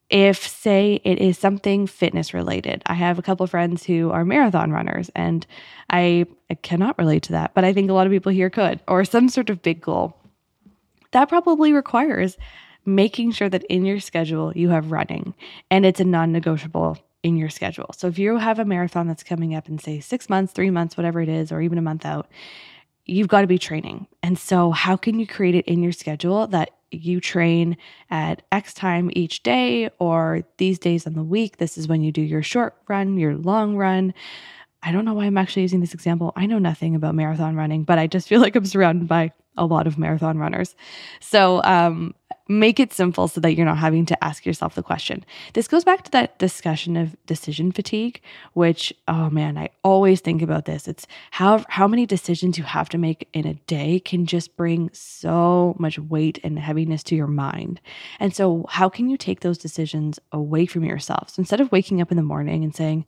if 0.10 0.48
say 0.48 1.02
it 1.04 1.20
is 1.20 1.38
something 1.38 1.86
fitness 1.86 2.34
related 2.34 2.82
i 2.86 2.94
have 2.94 3.20
a 3.20 3.22
couple 3.22 3.46
friends 3.48 3.84
who 3.84 4.10
are 4.12 4.24
marathon 4.24 4.72
runners 4.72 5.10
and 5.16 5.46
I, 5.90 6.26
I, 6.50 6.56
cannot 6.56 6.98
relate 6.98 7.24
to 7.24 7.34
that 7.34 7.54
but 7.54 7.64
i 7.64 7.74
think 7.74 7.90
a 7.90 7.94
lot 7.94 8.08
of 8.08 8.12
people 8.12 8.32
here 8.32 8.50
could 8.50 8.80
or 8.88 9.04
some 9.04 9.30
sort 9.30 9.50
of 9.50 9.62
big 9.62 9.82
goal 9.82 10.18
that 11.12 11.30
probably 11.30 11.74
requires 11.74 12.38
making 12.86 13.32
sure 13.32 13.50
that 13.50 13.66
in 13.66 13.86
your 13.86 14.00
schedule 14.00 14.54
you 14.56 14.70
have 14.70 14.92
running 14.92 15.34
and 15.70 15.86
it's 15.86 16.00
a 16.00 16.06
non-negotiable 16.06 16.98
in 17.24 17.36
your 17.36 17.50
schedule. 17.50 17.90
So 17.96 18.08
if 18.08 18.18
you 18.18 18.38
have 18.38 18.60
a 18.60 18.66
marathon 18.66 19.08
that's 19.08 19.24
coming 19.24 19.56
up 19.56 19.68
in, 19.68 19.80
say, 19.80 20.00
six 20.00 20.30
months, 20.30 20.54
three 20.54 20.70
months, 20.70 20.98
whatever 20.98 21.22
it 21.22 21.30
is, 21.30 21.52
or 21.52 21.62
even 21.62 21.78
a 21.78 21.82
month 21.82 22.06
out, 22.06 22.30
you've 23.06 23.28
got 23.28 23.42
to 23.42 23.48
be 23.48 23.58
training. 23.58 24.08
And 24.24 24.38
so, 24.38 24.72
how 24.72 24.96
can 24.96 25.20
you 25.20 25.28
create 25.28 25.56
it 25.56 25.66
in 25.66 25.84
your 25.84 25.92
schedule 25.92 26.48
that 26.48 26.72
you 26.92 27.20
train 27.20 27.78
at 28.10 28.44
X 28.52 28.74
time 28.74 29.10
each 29.14 29.44
day, 29.44 29.90
or 30.00 30.44
these 30.58 30.80
days 30.80 31.08
on 31.08 31.14
the 31.14 31.24
week? 31.24 31.58
This 31.58 31.78
is 31.78 31.88
when 31.88 32.02
you 32.02 32.12
do 32.12 32.22
your 32.22 32.44
short 32.44 32.76
run, 32.88 33.18
your 33.18 33.36
long 33.36 33.76
run. 33.76 34.14
I 34.84 34.92
don't 34.92 35.06
know 35.06 35.14
why 35.14 35.26
I'm 35.26 35.38
actually 35.38 35.64
using 35.64 35.82
this 35.82 35.94
example. 35.94 36.34
I 36.36 36.46
know 36.46 36.60
nothing 36.60 36.96
about 36.96 37.16
marathon 37.16 37.56
running, 37.56 37.84
but 37.84 38.00
I 38.00 38.08
just 38.08 38.28
feel 38.28 38.42
like 38.42 38.56
I'm 38.56 38.66
surrounded 38.66 39.08
by 39.08 39.32
a 39.58 39.66
lot 39.66 39.88
of 39.88 39.98
marathon 39.98 40.38
runners. 40.38 40.76
So 41.20 41.62
um, 41.64 42.14
make 42.48 42.80
it 42.80 42.94
simple 42.94 43.28
so 43.28 43.42
that 43.42 43.56
you're 43.56 43.66
not 43.66 43.78
having 43.78 44.06
to 44.06 44.24
ask 44.24 44.46
yourself 44.46 44.76
the 44.76 44.84
question. 44.84 45.26
This 45.54 45.68
goes 45.68 45.84
back 45.84 46.04
to 46.04 46.12
that 46.12 46.38
discussion 46.40 46.96
of 46.96 47.16
decision 47.26 47.72
fatigue, 47.72 48.22
which, 48.54 48.94
oh 49.08 49.30
man, 49.30 49.58
I 49.58 49.70
always 49.84 50.22
think 50.22 50.42
about 50.42 50.66
this. 50.66 50.88
It's 50.88 51.08
how, 51.32 51.64
how 51.70 51.88
many 51.88 52.06
decisions 52.06 52.58
you 52.58 52.64
have 52.64 52.90
to 52.90 52.98
make 52.98 53.28
in 53.34 53.46
a 53.46 53.54
day 53.54 54.00
can 54.00 54.26
just 54.26 54.56
bring 54.56 54.90
so 54.94 55.76
much 55.80 56.00
weight 56.00 56.40
and 56.44 56.58
heaviness 56.60 57.04
to 57.04 57.16
your 57.16 57.28
mind. 57.28 57.82
And 58.20 58.34
so, 58.34 58.66
how 58.70 58.90
can 58.90 59.10
you 59.10 59.18
take 59.18 59.42
those 59.42 59.58
decisions 59.58 60.20
away 60.32 60.66
from 60.66 60.84
yourself? 60.84 61.30
So 61.30 61.40
instead 61.40 61.62
of 61.62 61.72
waking 61.72 62.02
up 62.02 62.12
in 62.12 62.18
the 62.18 62.24
morning 62.24 62.64
and 62.64 62.76
saying, 62.76 63.06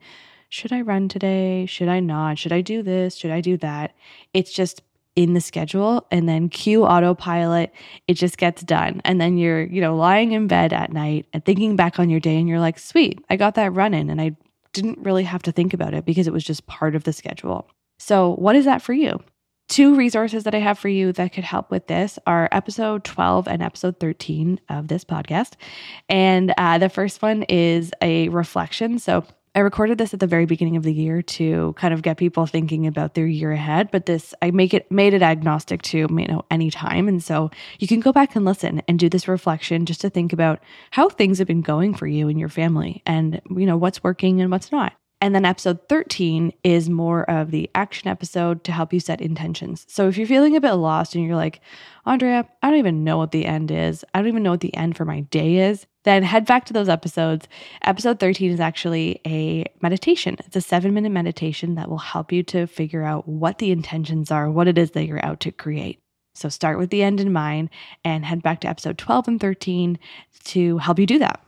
should 0.49 0.73
I 0.73 0.81
run 0.81 1.07
today? 1.07 1.67
Should 1.67 1.89
I 1.89 1.99
not? 1.99 2.39
Should 2.39 2.51
I 2.51 2.61
do 2.61 2.81
this? 2.81 3.15
Should 3.15 3.29
I 3.29 3.39
do 3.39 3.55
that? 3.57 3.95
It's 4.33 4.51
just 4.51 4.81
in 5.15 5.33
the 5.33 5.41
schedule 5.41 6.05
and 6.11 6.29
then 6.29 6.47
cue 6.49 6.85
autopilot 6.85 7.73
it 8.07 8.13
just 8.13 8.37
gets 8.37 8.61
done. 8.63 9.01
And 9.03 9.19
then 9.19 9.37
you're 9.37 9.63
you 9.63 9.81
know 9.81 9.95
lying 9.95 10.31
in 10.31 10.47
bed 10.47 10.73
at 10.73 10.93
night 10.93 11.25
and 11.33 11.43
thinking 11.43 11.75
back 11.75 11.99
on 11.99 12.09
your 12.09 12.19
day 12.19 12.37
and 12.37 12.47
you're 12.47 12.59
like 12.59 12.79
sweet 12.79 13.19
i 13.29 13.35
got 13.35 13.55
that 13.55 13.73
running 13.73 14.09
and 14.09 14.21
i 14.21 14.35
didn't 14.73 14.99
really 14.99 15.23
have 15.23 15.43
to 15.43 15.51
think 15.51 15.73
about 15.73 15.93
it 15.93 16.05
because 16.05 16.27
it 16.27 16.33
was 16.33 16.43
just 16.43 16.67
part 16.67 16.95
of 16.95 17.03
the 17.03 17.13
schedule. 17.13 17.67
So 17.97 18.35
what 18.35 18.55
is 18.55 18.65
that 18.65 18.81
for 18.81 18.93
you? 18.93 19.19
Two 19.67 19.95
resources 19.95 20.45
that 20.45 20.55
i 20.55 20.59
have 20.59 20.79
for 20.79 20.89
you 20.89 21.11
that 21.13 21.33
could 21.33 21.43
help 21.43 21.69
with 21.69 21.87
this 21.87 22.17
are 22.25 22.49
episode 22.51 23.03
12 23.03 23.47
and 23.47 23.61
episode 23.61 23.99
13 23.99 24.59
of 24.69 24.87
this 24.87 25.03
podcast. 25.03 25.53
And 26.07 26.53
uh, 26.57 26.77
the 26.79 26.89
first 26.89 27.21
one 27.21 27.43
is 27.43 27.91
a 28.01 28.29
reflection. 28.29 28.99
So 28.99 29.25
I 29.59 29.61
recorded 29.61 29.97
this 29.97 30.13
at 30.13 30.21
the 30.21 30.25
very 30.25 30.45
beginning 30.45 30.77
of 30.77 30.83
the 30.83 30.93
year 30.93 31.21
to 31.21 31.73
kind 31.73 31.93
of 31.93 32.01
get 32.01 32.15
people 32.15 32.45
thinking 32.45 32.87
about 32.87 33.13
their 33.13 33.27
year 33.27 33.51
ahead, 33.51 33.91
but 33.91 34.05
this 34.05 34.33
I 34.41 34.51
make 34.51 34.73
it 34.73 34.89
made 34.89 35.13
it 35.13 35.21
agnostic 35.21 35.81
to 35.81 35.97
you 35.97 36.27
know 36.27 36.45
any 36.49 36.71
time, 36.71 37.09
and 37.09 37.21
so 37.21 37.51
you 37.77 37.85
can 37.85 37.99
go 37.99 38.13
back 38.13 38.37
and 38.37 38.45
listen 38.45 38.81
and 38.87 38.97
do 38.97 39.09
this 39.09 39.27
reflection 39.27 39.85
just 39.85 39.99
to 39.99 40.09
think 40.09 40.31
about 40.31 40.61
how 40.91 41.09
things 41.09 41.39
have 41.39 41.47
been 41.47 41.61
going 41.61 41.93
for 41.93 42.07
you 42.07 42.29
and 42.29 42.39
your 42.39 42.47
family, 42.47 43.03
and 43.05 43.41
you 43.49 43.65
know 43.65 43.75
what's 43.75 44.01
working 44.01 44.39
and 44.39 44.49
what's 44.49 44.71
not. 44.71 44.93
And 45.19 45.35
then 45.35 45.43
episode 45.43 45.89
13 45.89 46.53
is 46.63 46.89
more 46.89 47.29
of 47.29 47.51
the 47.51 47.69
action 47.75 48.07
episode 48.07 48.63
to 48.63 48.71
help 48.71 48.93
you 48.93 49.01
set 49.01 49.19
intentions. 49.19 49.85
So 49.89 50.07
if 50.07 50.17
you're 50.17 50.25
feeling 50.25 50.55
a 50.55 50.61
bit 50.61 50.75
lost 50.75 51.15
and 51.15 51.25
you're 51.25 51.35
like, 51.35 51.59
Andrea, 52.05 52.47
I 52.63 52.69
don't 52.69 52.79
even 52.79 53.03
know 53.03 53.17
what 53.17 53.31
the 53.31 53.45
end 53.45 53.71
is, 53.71 54.05
I 54.13 54.19
don't 54.19 54.29
even 54.29 54.43
know 54.43 54.51
what 54.51 54.61
the 54.61 54.73
end 54.73 54.95
for 54.95 55.03
my 55.03 55.19
day 55.19 55.57
is, 55.69 55.85
then 56.09 56.23
head 56.23 56.45
back 56.45 56.65
to 56.65 56.73
those 56.73 56.89
episodes. 56.89 57.47
Episode 57.83 58.19
13 58.19 58.51
is 58.51 58.59
actually 58.59 59.21
a 59.25 59.65
meditation. 59.81 60.35
It's 60.39 60.55
a 60.55 60.61
seven 60.61 60.93
minute 60.93 61.11
meditation 61.11 61.75
that 61.75 61.89
will 61.89 61.99
help 61.99 62.31
you 62.31 62.41
to 62.43 62.65
figure 62.67 63.03
out 63.03 63.27
what 63.27 63.59
the 63.59 63.71
intentions 63.71 64.31
are, 64.31 64.49
what 64.49 64.67
it 64.67 64.77
is 64.77 64.91
that 64.91 65.05
you're 65.05 65.23
out 65.23 65.39
to 65.41 65.51
create. 65.51 65.99
So 66.33 66.49
start 66.49 66.79
with 66.79 66.89
the 66.89 67.03
end 67.03 67.19
in 67.19 67.31
mind 67.31 67.69
and 68.03 68.25
head 68.25 68.41
back 68.41 68.61
to 68.61 68.67
episode 68.67 68.97
12 68.97 69.27
and 69.27 69.39
13 69.39 69.99
to 70.45 70.77
help 70.79 70.97
you 70.97 71.05
do 71.05 71.19
that. 71.19 71.43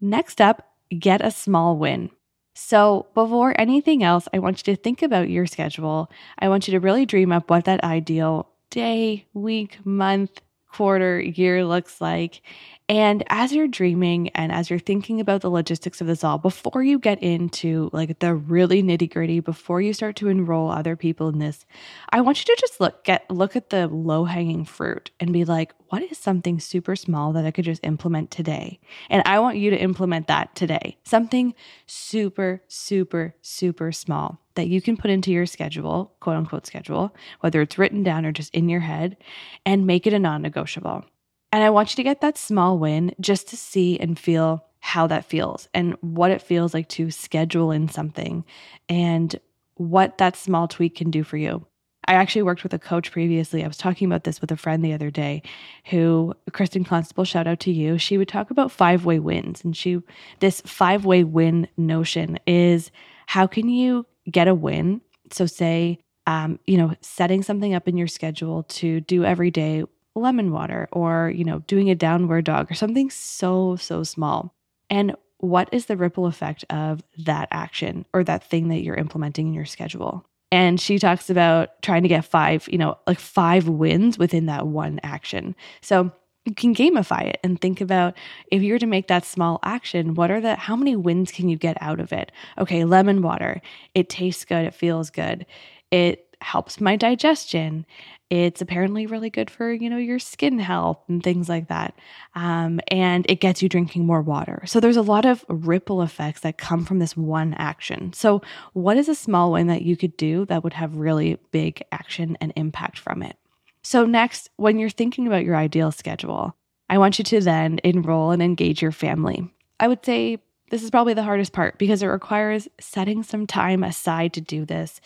Next 0.00 0.40
up, 0.40 0.72
get 0.96 1.24
a 1.24 1.30
small 1.30 1.76
win. 1.76 2.10
So, 2.54 3.06
before 3.14 3.58
anything 3.58 4.02
else, 4.02 4.28
I 4.34 4.38
want 4.38 4.58
you 4.66 4.74
to 4.74 4.82
think 4.82 5.00
about 5.00 5.30
your 5.30 5.46
schedule. 5.46 6.10
I 6.38 6.50
want 6.50 6.68
you 6.68 6.72
to 6.72 6.80
really 6.80 7.06
dream 7.06 7.32
up 7.32 7.48
what 7.48 7.64
that 7.64 7.82
ideal 7.82 8.50
day, 8.68 9.24
week, 9.32 9.78
month, 9.86 10.42
quarter, 10.72 11.20
year 11.20 11.64
looks 11.64 12.00
like. 12.00 12.42
And 12.88 13.24
as 13.28 13.52
you're 13.52 13.68
dreaming 13.68 14.28
and 14.30 14.52
as 14.52 14.68
you're 14.68 14.78
thinking 14.78 15.20
about 15.20 15.40
the 15.40 15.50
logistics 15.50 16.00
of 16.00 16.06
this 16.06 16.24
all, 16.24 16.36
before 16.36 16.82
you 16.82 16.98
get 16.98 17.22
into 17.22 17.88
like 17.92 18.18
the 18.18 18.34
really 18.34 18.82
nitty 18.82 19.10
gritty, 19.10 19.40
before 19.40 19.80
you 19.80 19.94
start 19.94 20.16
to 20.16 20.28
enroll 20.28 20.70
other 20.70 20.94
people 20.94 21.28
in 21.28 21.38
this, 21.38 21.64
I 22.10 22.20
want 22.20 22.40
you 22.40 22.54
to 22.54 22.60
just 22.60 22.80
look 22.80 23.04
get 23.04 23.30
look 23.30 23.56
at 23.56 23.70
the 23.70 23.88
low 23.88 24.24
hanging 24.24 24.64
fruit 24.64 25.10
and 25.20 25.32
be 25.32 25.44
like, 25.44 25.72
what 25.88 26.02
is 26.02 26.18
something 26.18 26.60
super 26.60 26.96
small 26.96 27.32
that 27.32 27.46
I 27.46 27.50
could 27.50 27.64
just 27.64 27.84
implement 27.84 28.30
today? 28.30 28.80
And 29.08 29.22
I 29.24 29.38
want 29.38 29.56
you 29.56 29.70
to 29.70 29.78
implement 29.78 30.26
that 30.26 30.54
today. 30.54 30.98
Something 31.04 31.54
super, 31.86 32.62
super, 32.68 33.34
super 33.40 33.92
small 33.92 34.41
that 34.54 34.68
you 34.68 34.80
can 34.80 34.96
put 34.96 35.10
into 35.10 35.30
your 35.30 35.46
schedule, 35.46 36.12
quote 36.20 36.36
unquote 36.36 36.66
schedule, 36.66 37.14
whether 37.40 37.60
it's 37.60 37.78
written 37.78 38.02
down 38.02 38.26
or 38.26 38.32
just 38.32 38.54
in 38.54 38.68
your 38.68 38.80
head, 38.80 39.16
and 39.64 39.86
make 39.86 40.06
it 40.06 40.12
a 40.12 40.18
non 40.18 40.42
negotiable. 40.42 41.04
And 41.52 41.62
I 41.62 41.70
want 41.70 41.90
you 41.92 41.96
to 41.96 42.02
get 42.02 42.20
that 42.22 42.38
small 42.38 42.78
win 42.78 43.14
just 43.20 43.48
to 43.48 43.56
see 43.56 43.98
and 43.98 44.18
feel 44.18 44.64
how 44.80 45.06
that 45.06 45.24
feels 45.24 45.68
and 45.74 45.96
what 46.00 46.30
it 46.30 46.42
feels 46.42 46.74
like 46.74 46.88
to 46.88 47.10
schedule 47.10 47.70
in 47.70 47.88
something 47.88 48.44
and 48.88 49.38
what 49.74 50.18
that 50.18 50.36
small 50.36 50.66
tweak 50.66 50.96
can 50.96 51.10
do 51.10 51.22
for 51.22 51.36
you. 51.36 51.64
I 52.08 52.14
actually 52.14 52.42
worked 52.42 52.64
with 52.64 52.74
a 52.74 52.78
coach 52.78 53.12
previously. 53.12 53.62
I 53.62 53.68
was 53.68 53.76
talking 53.76 54.06
about 54.06 54.24
this 54.24 54.40
with 54.40 54.50
a 54.50 54.56
friend 54.56 54.84
the 54.84 54.92
other 54.92 55.10
day 55.10 55.42
who 55.86 56.34
Kristen 56.52 56.84
Constable, 56.84 57.24
shout 57.24 57.46
out 57.46 57.60
to 57.60 57.70
you. 57.70 57.96
She 57.96 58.18
would 58.18 58.28
talk 58.28 58.50
about 58.50 58.72
five-way 58.72 59.20
wins 59.20 59.62
and 59.62 59.76
she 59.76 60.00
this 60.40 60.60
five-way 60.62 61.22
win 61.22 61.68
notion 61.76 62.38
is 62.46 62.90
how 63.26 63.46
can 63.46 63.68
you 63.68 64.04
get 64.30 64.48
a 64.48 64.54
win? 64.54 65.00
So 65.30 65.46
say 65.46 65.98
um, 66.26 66.58
you 66.66 66.76
know, 66.76 66.94
setting 67.00 67.42
something 67.42 67.74
up 67.74 67.88
in 67.88 67.96
your 67.96 68.06
schedule 68.06 68.62
to 68.64 69.00
do 69.00 69.24
every 69.24 69.50
day 69.50 69.84
lemon 70.14 70.52
water 70.52 70.88
or, 70.92 71.32
you 71.34 71.44
know, 71.44 71.60
doing 71.60 71.90
a 71.90 71.94
downward 71.94 72.44
dog 72.44 72.70
or 72.70 72.74
something 72.74 73.10
so, 73.10 73.76
so 73.76 74.04
small. 74.04 74.54
And 74.90 75.16
what 75.38 75.68
is 75.72 75.86
the 75.86 75.96
ripple 75.96 76.26
effect 76.26 76.64
of 76.70 77.02
that 77.24 77.48
action 77.50 78.04
or 78.12 78.22
that 78.24 78.44
thing 78.44 78.68
that 78.68 78.82
you're 78.82 78.94
implementing 78.94 79.48
in 79.48 79.54
your 79.54 79.64
schedule? 79.64 80.24
And 80.52 80.78
she 80.78 80.98
talks 80.98 81.30
about 81.30 81.80
trying 81.82 82.02
to 82.02 82.08
get 82.08 82.26
five, 82.26 82.68
you 82.70 82.76
know, 82.76 82.98
like 83.06 83.18
five 83.18 83.68
wins 83.68 84.18
within 84.18 84.46
that 84.46 84.66
one 84.66 85.00
action. 85.02 85.56
So 85.80 86.12
you 86.44 86.54
can 86.54 86.74
gamify 86.74 87.22
it 87.22 87.38
and 87.44 87.60
think 87.60 87.80
about 87.80 88.14
if 88.48 88.62
you 88.62 88.72
were 88.72 88.78
to 88.78 88.86
make 88.86 89.08
that 89.08 89.24
small 89.24 89.60
action, 89.62 90.14
what 90.14 90.30
are 90.30 90.40
the, 90.40 90.56
how 90.56 90.74
many 90.74 90.96
wins 90.96 91.30
can 91.30 91.48
you 91.48 91.56
get 91.56 91.76
out 91.80 92.00
of 92.00 92.12
it? 92.12 92.32
Okay, 92.58 92.84
lemon 92.84 93.22
water, 93.22 93.60
it 93.94 94.08
tastes 94.08 94.44
good, 94.44 94.64
it 94.64 94.74
feels 94.74 95.10
good, 95.10 95.46
it 95.90 96.26
helps 96.40 96.80
my 96.80 96.96
digestion. 96.96 97.86
It's 98.28 98.60
apparently 98.62 99.06
really 99.06 99.30
good 99.30 99.50
for, 99.50 99.72
you 99.72 99.90
know, 99.90 99.98
your 99.98 100.18
skin 100.18 100.58
health 100.58 100.98
and 101.06 101.22
things 101.22 101.48
like 101.48 101.68
that. 101.68 101.94
Um, 102.34 102.80
and 102.88 103.26
it 103.28 103.40
gets 103.40 103.62
you 103.62 103.68
drinking 103.68 104.06
more 104.06 104.22
water. 104.22 104.62
So 104.66 104.80
there's 104.80 104.96
a 104.96 105.02
lot 105.02 105.26
of 105.26 105.44
ripple 105.48 106.02
effects 106.02 106.40
that 106.40 106.58
come 106.58 106.84
from 106.84 106.98
this 106.98 107.16
one 107.16 107.54
action. 107.54 108.12
So 108.14 108.40
what 108.72 108.96
is 108.96 109.08
a 109.08 109.14
small 109.14 109.52
win 109.52 109.66
that 109.68 109.82
you 109.82 109.96
could 109.96 110.16
do 110.16 110.46
that 110.46 110.64
would 110.64 110.72
have 110.72 110.96
really 110.96 111.38
big 111.52 111.82
action 111.92 112.36
and 112.40 112.52
impact 112.56 112.98
from 112.98 113.22
it? 113.22 113.36
So 113.82 114.06
next, 114.06 114.50
when 114.56 114.78
you're 114.78 114.90
thinking 114.90 115.26
about 115.26 115.44
your 115.44 115.56
ideal 115.56 115.92
schedule, 115.92 116.56
I 116.88 116.98
want 116.98 117.18
you 117.18 117.24
to 117.24 117.40
then 117.40 117.80
enroll 117.84 118.30
and 118.30 118.42
engage 118.42 118.82
your 118.82 118.92
family. 118.92 119.48
I 119.80 119.88
would 119.88 120.04
say 120.04 120.38
this 120.70 120.82
is 120.82 120.90
probably 120.90 121.14
the 121.14 121.22
hardest 121.22 121.52
part 121.52 121.78
because 121.78 122.02
it 122.02 122.06
requires 122.06 122.68
setting 122.80 123.22
some 123.22 123.46
time 123.46 123.84
aside 123.84 124.32
to 124.34 124.40
do 124.40 124.64
this. 124.64 125.00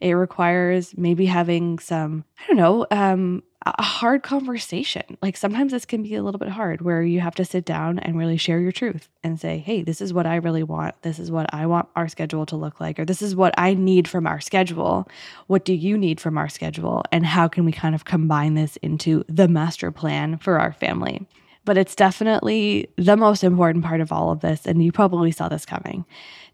It 0.00 0.12
requires 0.12 0.96
maybe 0.96 1.26
having 1.26 1.78
some, 1.78 2.24
I 2.40 2.46
don't 2.48 2.56
know, 2.56 2.86
um, 2.90 3.42
a 3.64 3.82
hard 3.82 4.22
conversation. 4.22 5.02
Like 5.22 5.36
sometimes 5.36 5.72
this 5.72 5.84
can 5.84 6.02
be 6.02 6.14
a 6.14 6.22
little 6.22 6.38
bit 6.38 6.48
hard 6.48 6.82
where 6.82 7.02
you 7.02 7.20
have 7.20 7.34
to 7.36 7.44
sit 7.44 7.64
down 7.64 7.98
and 7.98 8.18
really 8.18 8.36
share 8.36 8.58
your 8.58 8.72
truth 8.72 9.08
and 9.22 9.38
say, 9.38 9.58
hey, 9.58 9.82
this 9.82 10.00
is 10.00 10.12
what 10.12 10.26
I 10.26 10.36
really 10.36 10.62
want. 10.62 11.00
This 11.02 11.18
is 11.18 11.30
what 11.30 11.52
I 11.54 11.66
want 11.66 11.88
our 11.94 12.08
schedule 12.08 12.46
to 12.46 12.56
look 12.56 12.80
like, 12.80 12.98
or 12.98 13.04
this 13.04 13.22
is 13.22 13.36
what 13.36 13.54
I 13.56 13.74
need 13.74 14.08
from 14.08 14.26
our 14.26 14.40
schedule. 14.40 15.08
What 15.46 15.64
do 15.64 15.74
you 15.74 15.96
need 15.96 16.20
from 16.20 16.38
our 16.38 16.48
schedule? 16.48 17.04
And 17.12 17.24
how 17.24 17.48
can 17.48 17.64
we 17.64 17.72
kind 17.72 17.94
of 17.94 18.04
combine 18.04 18.54
this 18.54 18.76
into 18.78 19.24
the 19.28 19.48
master 19.48 19.92
plan 19.92 20.38
for 20.38 20.58
our 20.58 20.72
family? 20.72 21.26
but 21.64 21.78
it's 21.78 21.94
definitely 21.94 22.88
the 22.96 23.16
most 23.16 23.44
important 23.44 23.84
part 23.84 24.00
of 24.00 24.10
all 24.10 24.30
of 24.30 24.40
this. 24.40 24.66
And 24.66 24.82
you 24.82 24.92
probably 24.92 25.30
saw 25.30 25.48
this 25.48 25.64
coming 25.64 26.04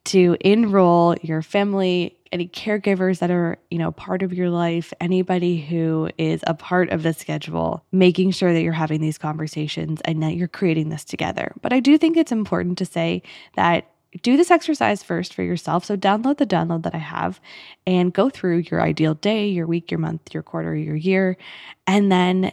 to 0.05 0.37
enroll 0.41 1.15
your 1.23 1.43
family, 1.43 2.18
any 2.33 2.49
caregivers 2.49 3.19
that 3.21 3.31
are, 3.31 3.59
you 3.71 3.79
know, 3.79 3.93
part 3.93 4.23
of 4.23 4.33
your 4.33 4.51
life, 4.51 4.93
anybody 5.01 5.61
who 5.61 6.11
is 6.19 6.43
a 6.47 6.55
part 6.55 6.91
of 6.91 7.03
the 7.03 7.13
schedule, 7.13 7.85
making 7.93 8.31
sure 8.31 8.53
that 8.53 8.63
you're 8.63 8.73
having 8.73 9.01
these 9.01 9.19
conversations 9.19 10.01
and 10.05 10.23
that 10.23 10.37
you're 10.37 10.49
creating 10.49 10.89
this 10.89 11.05
together. 11.05 11.53
But 11.63 11.73
I 11.73 11.81
do 11.81 11.99
think 11.99 12.17
it's 12.17 12.33
important 12.33 12.79
to 12.79 12.87
say 12.87 13.23
that 13.57 13.91
do 14.23 14.37
this 14.37 14.51
exercise 14.51 15.03
first 15.03 15.35
for 15.35 15.43
yourself. 15.43 15.85
So 15.85 15.97
download 15.97 16.39
the 16.39 16.47
download 16.47 16.83
that 16.85 16.95
I 16.95 16.99
have 16.99 17.41
and 17.87 18.13
go 18.13 18.31
through 18.31 18.65
your 18.71 18.81
ideal 18.81 19.15
day, 19.15 19.49
your 19.49 19.67
week, 19.67 19.91
your 19.91 20.01
month, 20.01 20.33
your 20.33 20.43
quarter, 20.43 20.75
your 20.75 20.97
year, 20.97 21.37
and 21.87 22.11
then 22.11 22.53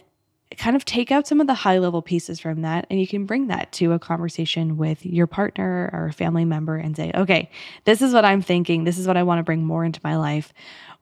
kind 0.58 0.76
of 0.76 0.86
take 0.86 1.12
out 1.12 1.28
some 1.28 1.42
of 1.42 1.48
the 1.48 1.54
high 1.54 1.78
level 1.78 2.02
pieces 2.02 2.40
from 2.40 2.62
that 2.62 2.88
and 2.90 3.00
you 3.00 3.08
can 3.08 3.26
bring 3.26 3.48
that 3.48 3.72
to 3.74 3.94
a 3.94 4.00
conversation 4.00 4.78
with 4.78 5.06
your 5.06 5.28
partner 5.28 5.90
or 5.94 6.08
a 6.08 6.14
family 6.14 6.46
member 6.46 6.78
and 6.78 6.96
say, 6.96 7.12
okay, 7.16 7.50
this 7.86 8.02
is 8.02 8.14
what 8.14 8.26
I'm 8.26 8.42
thinking. 8.42 8.84
This 8.84 8.98
is 8.98 9.08
what 9.08 9.18
I 9.18 9.24
want 9.24 9.40
to 9.40 9.44
bring 9.44 9.66
more 9.66 9.86
into 9.86 10.00
my 10.04 10.16
life. 10.16 10.54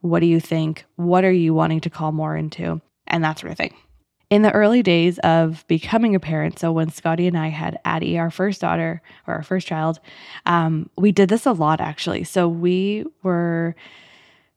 What 0.01 0.19
do 0.19 0.25
you 0.25 0.39
think? 0.39 0.86
What 0.95 1.24
are 1.24 1.31
you 1.31 1.53
wanting 1.53 1.81
to 1.81 1.89
call 1.89 2.12
more 2.12 2.36
into? 2.36 2.81
And 3.07 3.24
that 3.24 3.39
sort 3.39 3.51
of 3.51 3.57
thing. 3.57 3.74
In 4.29 4.41
the 4.41 4.51
early 4.51 4.81
days 4.81 5.19
of 5.19 5.63
becoming 5.67 6.15
a 6.15 6.19
parent, 6.19 6.57
so 6.57 6.72
when 6.72 6.89
Scotty 6.89 7.27
and 7.27 7.38
I 7.38 7.50
had 7.50 7.79
Addie, 7.86 8.17
our 8.17 8.31
first 8.31 8.62
daughter 8.62 9.01
or 9.27 9.36
our 9.36 9.43
first 9.43 9.67
child, 9.67 10.00
um, 10.45 10.89
we 10.98 11.12
did 11.12 11.29
this 11.29 11.45
a 11.45 11.51
lot 11.51 11.79
actually. 11.79 12.24
So 12.24 12.48
we 12.48 13.05
were 13.22 13.75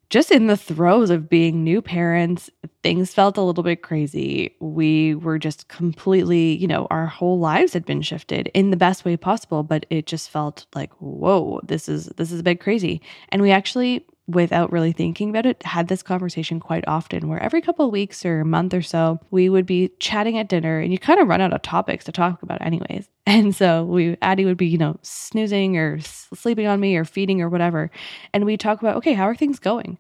just 0.09 0.31
in 0.31 0.47
the 0.47 0.57
throes 0.57 1.11
of 1.11 1.29
being 1.29 1.65
new 1.65 1.83
parents, 1.83 2.49
things 2.83 3.13
felt 3.13 3.37
a 3.37 3.43
little 3.43 3.65
bit 3.65 3.83
crazy. 3.83 4.55
We 4.61 5.15
were 5.17 5.39
just 5.39 5.69
completely, 5.69 6.57
you 6.57 6.69
know, 6.69 6.87
our 6.91 7.07
whole 7.07 7.39
lives 7.39 7.73
had 7.73 7.85
been 7.85 8.03
shifted 8.03 8.49
in 8.55 8.71
the 8.71 8.77
best 8.77 9.05
way 9.05 9.17
possible, 9.17 9.63
but 9.63 9.87
it 9.91 10.07
just 10.07 10.31
felt 10.31 10.67
like, 10.75 10.93
whoa, 10.95 11.61
this 11.65 11.89
is 11.89 12.07
this 12.17 12.31
is 12.31 12.41
a 12.41 12.45
bit 12.45 12.61
crazy. 12.61 13.01
And 13.31 13.43
we 13.43 13.51
actually 13.51 14.07
without 14.29 14.73
really 14.73 14.93
thinking 14.93 15.31
about 15.31 15.47
it, 15.47 15.63
had 15.63 15.89
this 15.89 16.03
conversation 16.03 16.59
quite 16.59 16.85
often 16.89 17.29
where 17.29 17.43
every 17.43 17.61
couple 17.61 17.87
of 17.87 17.93
weeks 17.93 18.25
or 18.25 18.41
a 18.41 18.45
month 18.45 18.75
or 18.75 18.83
so, 18.83 19.21
we 19.31 19.49
would 19.49 19.67
be 19.67 19.91
chatting 20.01 20.37
at 20.37 20.49
dinner 20.49 20.81
and 20.81 20.93
you 20.93 20.99
kind 20.99 21.21
of 21.21 21.29
run 21.29 21.41
out 21.41 21.53
of 21.53 21.63
topics 21.63 22.05
to 22.05 22.13
talk 22.13 22.43
about 22.43 22.63
anyways. 22.63 23.09
And 23.29 23.57
so 23.57 23.83
we, 23.83 24.17
Addie 24.23 24.45
would 24.45 24.57
be, 24.57 24.69
you 24.69 24.79
know, 24.79 25.01
snoozing 25.03 25.77
or 25.77 25.99
sleeping 26.01 26.69
on 26.69 26.79
me 26.79 26.97
or 26.97 27.05
feeding 27.05 27.43
or 27.43 27.49
whatever. 27.49 27.91
And 28.33 28.45
we 28.45 28.57
talk 28.57 28.81
about, 28.81 28.95
okay, 28.99 29.15
how 29.15 29.25
are 29.25 29.35
things 29.35 29.59
going? 29.59 29.99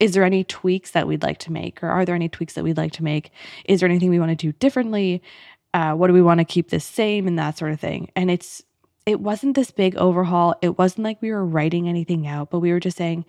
Is 0.00 0.14
there 0.14 0.24
any 0.24 0.42
tweaks 0.42 0.90
that 0.90 1.06
we'd 1.06 1.22
like 1.22 1.38
to 1.38 1.52
make? 1.52 1.80
Or 1.80 1.88
are 1.88 2.04
there 2.04 2.16
any 2.16 2.28
tweaks 2.28 2.54
that 2.54 2.64
we'd 2.64 2.76
like 2.76 2.90
to 2.94 3.04
make? 3.04 3.30
Is 3.66 3.78
there 3.78 3.88
anything 3.88 4.10
we 4.10 4.18
want 4.18 4.30
to 4.30 4.34
do 4.34 4.50
differently? 4.50 5.22
Uh, 5.74 5.92
what 5.92 6.08
do 6.08 6.12
we 6.12 6.22
want 6.22 6.38
to 6.38 6.44
keep 6.44 6.70
the 6.70 6.80
same 6.80 7.28
and 7.28 7.38
that 7.38 7.56
sort 7.56 7.70
of 7.70 7.78
thing? 7.78 8.10
And 8.16 8.32
it's 8.32 8.64
it 9.06 9.20
wasn't 9.20 9.54
this 9.54 9.70
big 9.70 9.96
overhaul. 9.96 10.56
It 10.60 10.78
wasn't 10.78 11.04
like 11.04 11.22
we 11.22 11.30
were 11.30 11.44
writing 11.44 11.88
anything 11.88 12.26
out, 12.26 12.50
but 12.50 12.58
we 12.58 12.72
were 12.72 12.80
just 12.80 12.96
saying, 12.96 13.24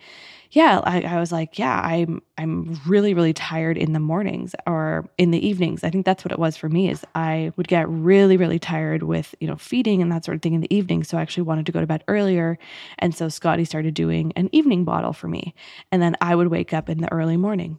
yeah, 0.50 0.80
I, 0.82 1.02
I, 1.02 1.20
was 1.20 1.30
like, 1.30 1.56
yeah, 1.58 1.80
I'm 1.80 2.20
I'm 2.36 2.80
really, 2.86 3.14
really 3.14 3.32
tired 3.32 3.76
in 3.76 3.92
the 3.92 4.00
mornings 4.00 4.56
or 4.66 5.08
in 5.18 5.30
the 5.30 5.46
evenings. 5.46 5.84
I 5.84 5.90
think 5.90 6.04
that's 6.04 6.24
what 6.24 6.32
it 6.32 6.38
was 6.38 6.56
for 6.56 6.68
me 6.68 6.90
is 6.90 7.04
I 7.14 7.52
would 7.56 7.68
get 7.68 7.88
really, 7.88 8.36
really 8.36 8.58
tired 8.58 9.04
with, 9.04 9.34
you 9.40 9.46
know, 9.46 9.56
feeding 9.56 10.02
and 10.02 10.10
that 10.10 10.24
sort 10.24 10.36
of 10.36 10.42
thing 10.42 10.54
in 10.54 10.62
the 10.62 10.74
evening. 10.74 11.04
So 11.04 11.16
I 11.16 11.22
actually 11.22 11.44
wanted 11.44 11.66
to 11.66 11.72
go 11.72 11.80
to 11.80 11.86
bed 11.86 12.02
earlier. 12.08 12.58
And 12.98 13.14
so 13.14 13.28
Scotty 13.28 13.64
started 13.64 13.94
doing 13.94 14.32
an 14.36 14.48
evening 14.52 14.84
bottle 14.84 15.12
for 15.12 15.28
me. 15.28 15.54
And 15.92 16.02
then 16.02 16.16
I 16.20 16.34
would 16.34 16.48
wake 16.48 16.72
up 16.72 16.88
in 16.88 16.98
the 16.98 17.12
early 17.12 17.36
morning. 17.36 17.78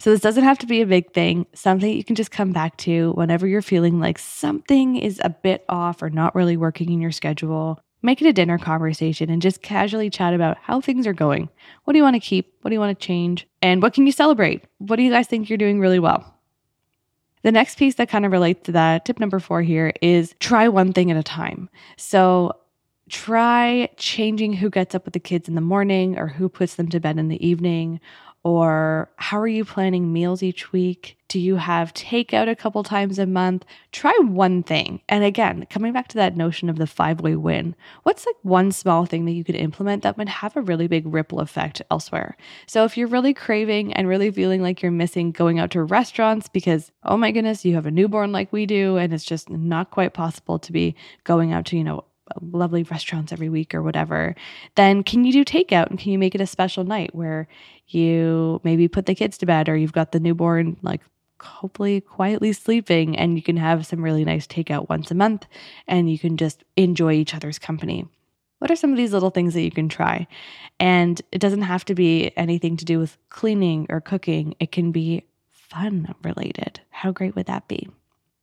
So, 0.00 0.10
this 0.10 0.20
doesn't 0.20 0.44
have 0.44 0.58
to 0.60 0.66
be 0.66 0.80
a 0.80 0.86
big 0.86 1.12
thing, 1.12 1.44
something 1.52 1.94
you 1.94 2.04
can 2.04 2.16
just 2.16 2.30
come 2.30 2.52
back 2.52 2.78
to 2.78 3.12
whenever 3.12 3.46
you're 3.46 3.60
feeling 3.60 4.00
like 4.00 4.18
something 4.18 4.96
is 4.96 5.20
a 5.22 5.28
bit 5.28 5.62
off 5.68 6.00
or 6.00 6.08
not 6.08 6.34
really 6.34 6.56
working 6.56 6.90
in 6.90 7.02
your 7.02 7.12
schedule. 7.12 7.78
Make 8.00 8.22
it 8.22 8.28
a 8.28 8.32
dinner 8.32 8.56
conversation 8.56 9.28
and 9.28 9.42
just 9.42 9.60
casually 9.60 10.08
chat 10.08 10.32
about 10.32 10.56
how 10.56 10.80
things 10.80 11.06
are 11.06 11.12
going. 11.12 11.50
What 11.84 11.92
do 11.92 11.98
you 11.98 12.02
want 12.02 12.14
to 12.14 12.20
keep? 12.20 12.54
What 12.62 12.70
do 12.70 12.74
you 12.74 12.80
want 12.80 12.98
to 12.98 13.06
change? 13.06 13.46
And 13.60 13.82
what 13.82 13.92
can 13.92 14.06
you 14.06 14.12
celebrate? 14.12 14.64
What 14.78 14.96
do 14.96 15.02
you 15.02 15.10
guys 15.10 15.26
think 15.26 15.50
you're 15.50 15.58
doing 15.58 15.80
really 15.80 15.98
well? 15.98 16.34
The 17.42 17.52
next 17.52 17.76
piece 17.76 17.96
that 17.96 18.08
kind 18.08 18.24
of 18.24 18.32
relates 18.32 18.64
to 18.64 18.72
that, 18.72 19.04
tip 19.04 19.20
number 19.20 19.38
four 19.38 19.60
here, 19.60 19.92
is 20.00 20.34
try 20.40 20.68
one 20.68 20.94
thing 20.94 21.10
at 21.10 21.18
a 21.18 21.22
time. 21.22 21.68
So, 21.98 22.56
try 23.10 23.90
changing 23.96 24.52
who 24.52 24.70
gets 24.70 24.94
up 24.94 25.04
with 25.04 25.14
the 25.14 25.20
kids 25.20 25.48
in 25.48 25.56
the 25.56 25.60
morning 25.60 26.16
or 26.16 26.28
who 26.28 26.48
puts 26.48 26.76
them 26.76 26.88
to 26.88 27.00
bed 27.00 27.18
in 27.18 27.28
the 27.28 27.44
evening 27.44 28.00
or 28.42 29.10
how 29.16 29.38
are 29.38 29.48
you 29.48 29.64
planning 29.64 30.12
meals 30.12 30.42
each 30.42 30.72
week? 30.72 31.16
Do 31.28 31.38
you 31.38 31.56
have 31.56 31.94
takeout 31.94 32.48
a 32.48 32.56
couple 32.56 32.82
times 32.82 33.18
a 33.18 33.26
month? 33.26 33.64
Try 33.92 34.12
one 34.22 34.62
thing. 34.62 35.00
And 35.08 35.22
again, 35.22 35.66
coming 35.70 35.92
back 35.92 36.08
to 36.08 36.16
that 36.16 36.36
notion 36.36 36.68
of 36.68 36.76
the 36.76 36.86
five 36.86 37.20
way 37.20 37.36
win, 37.36 37.76
what's 38.02 38.26
like 38.26 38.36
one 38.42 38.72
small 38.72 39.04
thing 39.04 39.26
that 39.26 39.32
you 39.32 39.44
could 39.44 39.54
implement 39.54 40.02
that 40.02 40.16
might 40.16 40.28
have 40.28 40.56
a 40.56 40.62
really 40.62 40.88
big 40.88 41.06
ripple 41.06 41.40
effect 41.40 41.82
elsewhere? 41.90 42.36
So 42.66 42.84
if 42.84 42.96
you're 42.96 43.08
really 43.08 43.34
craving 43.34 43.92
and 43.92 44.08
really 44.08 44.30
feeling 44.30 44.62
like 44.62 44.82
you're 44.82 44.90
missing 44.90 45.30
going 45.30 45.58
out 45.58 45.70
to 45.72 45.84
restaurants 45.84 46.48
because, 46.48 46.90
oh 47.04 47.16
my 47.16 47.30
goodness, 47.30 47.64
you 47.64 47.74
have 47.74 47.86
a 47.86 47.90
newborn 47.92 48.32
like 48.32 48.52
we 48.52 48.66
do, 48.66 48.96
and 48.96 49.12
it's 49.12 49.24
just 49.24 49.50
not 49.50 49.90
quite 49.90 50.14
possible 50.14 50.58
to 50.58 50.72
be 50.72 50.96
going 51.24 51.52
out 51.52 51.66
to, 51.66 51.76
you 51.76 51.84
know, 51.84 52.04
lovely 52.40 52.82
restaurants 52.84 53.32
every 53.32 53.48
week 53.48 53.74
or 53.74 53.82
whatever, 53.82 54.34
then 54.74 55.02
can 55.02 55.24
you 55.24 55.32
do 55.32 55.44
takeout 55.44 55.88
and 55.88 55.98
can 55.98 56.12
you 56.12 56.18
make 56.18 56.34
it 56.34 56.40
a 56.40 56.46
special 56.46 56.84
night 56.84 57.14
where 57.14 57.48
you 57.88 58.60
maybe 58.64 58.88
put 58.88 59.06
the 59.06 59.14
kids 59.14 59.38
to 59.38 59.46
bed 59.46 59.68
or 59.68 59.76
you've 59.76 59.92
got 59.92 60.12
the 60.12 60.20
newborn 60.20 60.76
like 60.82 61.00
hopefully 61.42 62.00
quietly 62.00 62.52
sleeping 62.52 63.16
and 63.16 63.36
you 63.36 63.42
can 63.42 63.56
have 63.56 63.86
some 63.86 64.02
really 64.02 64.24
nice 64.24 64.46
takeout 64.46 64.88
once 64.88 65.10
a 65.10 65.14
month 65.14 65.46
and 65.88 66.10
you 66.10 66.18
can 66.18 66.36
just 66.36 66.64
enjoy 66.76 67.12
each 67.12 67.34
other's 67.34 67.58
company. 67.58 68.06
What 68.58 68.70
are 68.70 68.76
some 68.76 68.90
of 68.90 68.98
these 68.98 69.12
little 69.12 69.30
things 69.30 69.54
that 69.54 69.62
you 69.62 69.70
can 69.70 69.88
try? 69.88 70.26
And 70.78 71.20
it 71.32 71.40
doesn't 71.40 71.62
have 71.62 71.84
to 71.86 71.94
be 71.94 72.30
anything 72.36 72.76
to 72.76 72.84
do 72.84 72.98
with 72.98 73.16
cleaning 73.30 73.86
or 73.88 74.00
cooking, 74.00 74.54
it 74.60 74.70
can 74.70 74.92
be 74.92 75.24
fun 75.50 76.14
related. 76.22 76.80
How 76.90 77.10
great 77.10 77.34
would 77.36 77.46
that 77.46 77.68
be? 77.68 77.88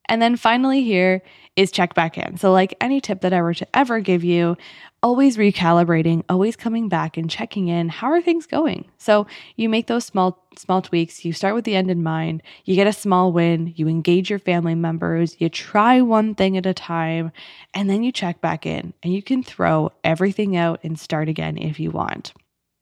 And 0.10 0.22
then 0.22 0.36
finally, 0.36 0.84
here 0.84 1.22
is 1.56 1.72
check 1.72 1.94
back 1.94 2.18
in. 2.18 2.38
So, 2.38 2.52
like 2.52 2.76
any 2.80 3.02
tip 3.02 3.22
that 3.22 3.34
I 3.34 3.42
were 3.42 3.54
to 3.56 3.68
ever 3.76 4.00
give 4.00 4.24
you, 4.24 4.56
always 5.04 5.38
recalibrating, 5.38 6.24
always 6.30 6.56
coming 6.56 6.88
back 6.88 7.18
and 7.18 7.30
checking 7.30 7.68
in. 7.68 7.90
How 7.90 8.08
are 8.08 8.22
things 8.22 8.46
going? 8.46 8.90
So, 8.98 9.28
you 9.56 9.68
make 9.68 9.88
those 9.88 10.06
small, 10.06 10.46
small 10.56 10.82
tweaks. 10.82 11.26
You 11.26 11.34
start 11.34 11.56
with 11.56 11.66
the 11.66 11.76
end 11.76 11.92
in 11.92 12.04
mind. 12.04 12.44
You 12.66 12.76
get 12.76 12.88
a 12.88 12.94
small 12.94 13.32
win. 13.32 13.74
You 13.76 13.88
engage 13.88 14.30
your 14.30 14.40
family 14.40 14.76
members. 14.76 15.36
You 15.40 15.50
try 15.50 16.02
one 16.02 16.36
thing 16.36 16.58
at 16.58 16.66
a 16.66 16.74
time, 16.74 17.32
and 17.74 17.90
then 17.90 18.04
you 18.04 18.12
check 18.12 18.40
back 18.40 18.66
in. 18.66 18.94
And 19.04 19.14
you 19.14 19.24
can 19.24 19.44
throw 19.44 19.92
everything 20.04 20.56
out 20.56 20.80
and 20.84 21.00
start 21.00 21.28
again 21.28 21.58
if 21.58 21.80
you 21.80 21.92
want. 21.92 22.34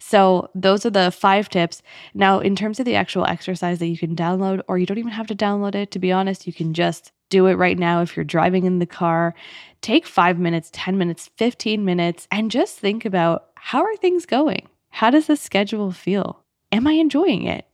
So, 0.07 0.51
those 0.53 0.85
are 0.85 0.91
the 0.91 1.09
five 1.09 1.49
tips. 1.49 1.81
Now, 2.13 2.37
in 2.37 2.55
terms 2.55 2.79
of 2.79 2.85
the 2.85 2.93
actual 2.93 3.25
exercise 3.25 3.79
that 3.79 3.87
you 3.87 3.97
can 3.97 4.15
download, 4.15 4.61
or 4.67 4.77
you 4.77 4.85
don't 4.85 4.99
even 4.99 5.11
have 5.11 5.25
to 5.25 5.35
download 5.35 5.73
it, 5.73 5.89
to 5.89 5.99
be 5.99 6.11
honest, 6.11 6.45
you 6.45 6.53
can 6.53 6.75
just 6.75 7.11
do 7.31 7.47
it 7.47 7.55
right 7.55 7.79
now 7.79 8.03
if 8.03 8.15
you're 8.15 8.23
driving 8.23 8.65
in 8.65 8.77
the 8.77 8.85
car. 8.85 9.33
Take 9.81 10.05
five 10.05 10.37
minutes, 10.37 10.69
10 10.73 10.99
minutes, 10.99 11.31
15 11.37 11.83
minutes, 11.83 12.27
and 12.29 12.51
just 12.51 12.77
think 12.77 13.03
about 13.03 13.47
how 13.55 13.81
are 13.81 13.95
things 13.95 14.27
going? 14.27 14.69
How 14.91 15.09
does 15.09 15.25
the 15.25 15.35
schedule 15.35 15.91
feel? 15.91 16.43
Am 16.71 16.85
I 16.85 16.91
enjoying 16.91 17.47
it? 17.47 17.65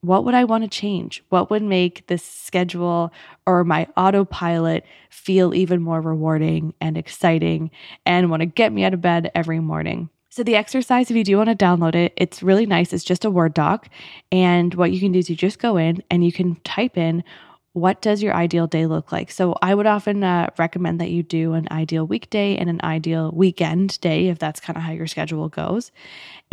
What 0.00 0.24
would 0.24 0.34
I 0.34 0.42
want 0.42 0.64
to 0.64 0.68
change? 0.68 1.22
What 1.28 1.50
would 1.50 1.62
make 1.62 2.04
this 2.08 2.24
schedule 2.24 3.12
or 3.46 3.62
my 3.62 3.86
autopilot 3.96 4.84
feel 5.08 5.54
even 5.54 5.82
more 5.82 6.00
rewarding 6.00 6.74
and 6.80 6.98
exciting 6.98 7.70
and 8.04 8.28
want 8.28 8.40
to 8.40 8.46
get 8.46 8.72
me 8.72 8.82
out 8.82 8.94
of 8.94 9.00
bed 9.00 9.30
every 9.36 9.60
morning? 9.60 10.10
So, 10.32 10.44
the 10.44 10.54
exercise, 10.54 11.10
if 11.10 11.16
you 11.16 11.24
do 11.24 11.36
want 11.36 11.48
to 11.48 11.56
download 11.56 11.96
it, 11.96 12.12
it's 12.16 12.40
really 12.40 12.64
nice. 12.64 12.92
It's 12.92 13.02
just 13.02 13.24
a 13.24 13.30
Word 13.30 13.52
doc. 13.52 13.88
And 14.30 14.72
what 14.74 14.92
you 14.92 15.00
can 15.00 15.10
do 15.10 15.18
is 15.18 15.28
you 15.28 15.34
just 15.34 15.58
go 15.58 15.76
in 15.76 16.04
and 16.08 16.24
you 16.24 16.30
can 16.32 16.54
type 16.62 16.96
in 16.96 17.24
what 17.72 18.00
does 18.00 18.22
your 18.22 18.34
ideal 18.34 18.66
day 18.66 18.86
look 18.86 19.10
like? 19.10 19.32
So, 19.32 19.56
I 19.60 19.74
would 19.74 19.86
often 19.86 20.22
uh, 20.22 20.50
recommend 20.56 21.00
that 21.00 21.10
you 21.10 21.24
do 21.24 21.54
an 21.54 21.66
ideal 21.72 22.06
weekday 22.06 22.56
and 22.56 22.70
an 22.70 22.80
ideal 22.84 23.32
weekend 23.34 24.00
day, 24.00 24.28
if 24.28 24.38
that's 24.38 24.60
kind 24.60 24.76
of 24.76 24.84
how 24.84 24.92
your 24.92 25.08
schedule 25.08 25.48
goes. 25.48 25.90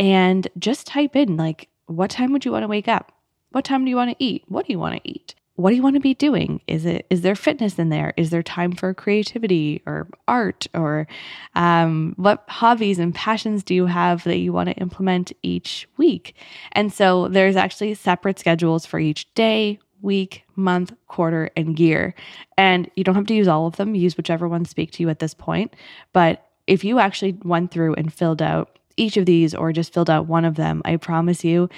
And 0.00 0.48
just 0.58 0.88
type 0.88 1.14
in, 1.14 1.36
like, 1.36 1.68
what 1.86 2.10
time 2.10 2.32
would 2.32 2.44
you 2.44 2.50
want 2.50 2.64
to 2.64 2.68
wake 2.68 2.88
up? 2.88 3.12
What 3.50 3.64
time 3.64 3.84
do 3.84 3.90
you 3.90 3.96
want 3.96 4.10
to 4.10 4.24
eat? 4.24 4.42
What 4.48 4.66
do 4.66 4.72
you 4.72 4.78
want 4.80 4.96
to 4.96 5.08
eat? 5.08 5.36
What 5.58 5.70
do 5.70 5.76
you 5.76 5.82
want 5.82 5.96
to 5.96 6.00
be 6.00 6.14
doing? 6.14 6.60
Is 6.68 6.86
it 6.86 7.04
is 7.10 7.22
there 7.22 7.34
fitness 7.34 7.80
in 7.80 7.88
there? 7.88 8.14
Is 8.16 8.30
there 8.30 8.44
time 8.44 8.70
for 8.70 8.94
creativity 8.94 9.82
or 9.86 10.06
art 10.28 10.68
or 10.72 11.08
um, 11.56 12.14
what 12.16 12.44
hobbies 12.46 13.00
and 13.00 13.12
passions 13.12 13.64
do 13.64 13.74
you 13.74 13.86
have 13.86 14.22
that 14.22 14.38
you 14.38 14.52
want 14.52 14.68
to 14.68 14.76
implement 14.76 15.32
each 15.42 15.88
week? 15.96 16.36
And 16.72 16.92
so 16.92 17.26
there's 17.26 17.56
actually 17.56 17.94
separate 17.94 18.38
schedules 18.38 18.86
for 18.86 19.00
each 19.00 19.34
day 19.34 19.80
week 20.00 20.44
month 20.54 20.92
quarter 21.08 21.50
and 21.56 21.76
year. 21.80 22.14
And 22.56 22.88
you 22.94 23.02
don't 23.02 23.16
have 23.16 23.26
to 23.26 23.34
use 23.34 23.48
all 23.48 23.66
of 23.66 23.74
them. 23.74 23.96
Use 23.96 24.16
whichever 24.16 24.46
ones 24.46 24.70
speak 24.70 24.92
to 24.92 25.02
you 25.02 25.08
at 25.08 25.18
this 25.18 25.34
point. 25.34 25.74
But 26.12 26.46
if 26.68 26.84
you 26.84 27.00
actually 27.00 27.36
went 27.42 27.72
through 27.72 27.94
and 27.94 28.14
filled 28.14 28.42
out 28.42 28.78
each 28.96 29.16
of 29.16 29.26
these 29.26 29.54
or 29.56 29.72
just 29.72 29.92
filled 29.92 30.10
out 30.10 30.26
one 30.26 30.44
of 30.44 30.56
them 30.56 30.82
i 30.84 30.96
promise 30.96 31.44
you 31.44 31.68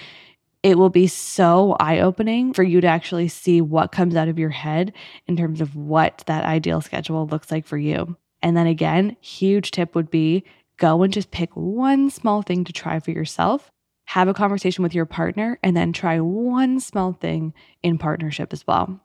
it 0.63 0.77
will 0.77 0.91
be 0.91 1.07
so 1.07 1.77
eye 1.81 2.01
opening 2.01 2.53
for 2.53 2.63
you 2.63 2.81
to 2.81 2.87
actually 2.87 3.29
see 3.29 3.61
what 3.61 3.93
comes 3.93 4.15
out 4.15 4.29
of 4.29 4.39
your 4.39 4.51
head 4.51 4.93
in 5.27 5.37
terms 5.37 5.61
of 5.61 5.75
what 5.75 6.23
that 6.27 6.45
ideal 6.45 6.81
schedule 6.81 7.27
looks 7.27 7.51
like 7.51 7.67
for 7.67 7.79
you. 7.79 8.17
And 8.43 8.57
then 8.57 8.67
again, 8.67 9.17
huge 9.21 9.71
tip 9.71 9.95
would 9.95 10.11
be 10.11 10.45
go 10.77 11.03
and 11.03 11.13
just 11.13 11.31
pick 11.31 11.55
one 11.55 12.11
small 12.11 12.43
thing 12.43 12.65
to 12.65 12.73
try 12.73 13.01
for 13.01 13.11
yourself. 13.11 13.71
Have 14.07 14.29
a 14.29 14.35
conversation 14.35 14.83
with 14.83 14.95
your 14.95 15.07
partner 15.07 15.59
and 15.63 15.77
then 15.77 15.93
try 15.93 16.21
one 16.21 16.81
small 16.81 17.13
thing 17.13 17.55
in 17.83 17.97
partnership 17.97 18.53
as 18.53 18.67
well. 18.67 19.01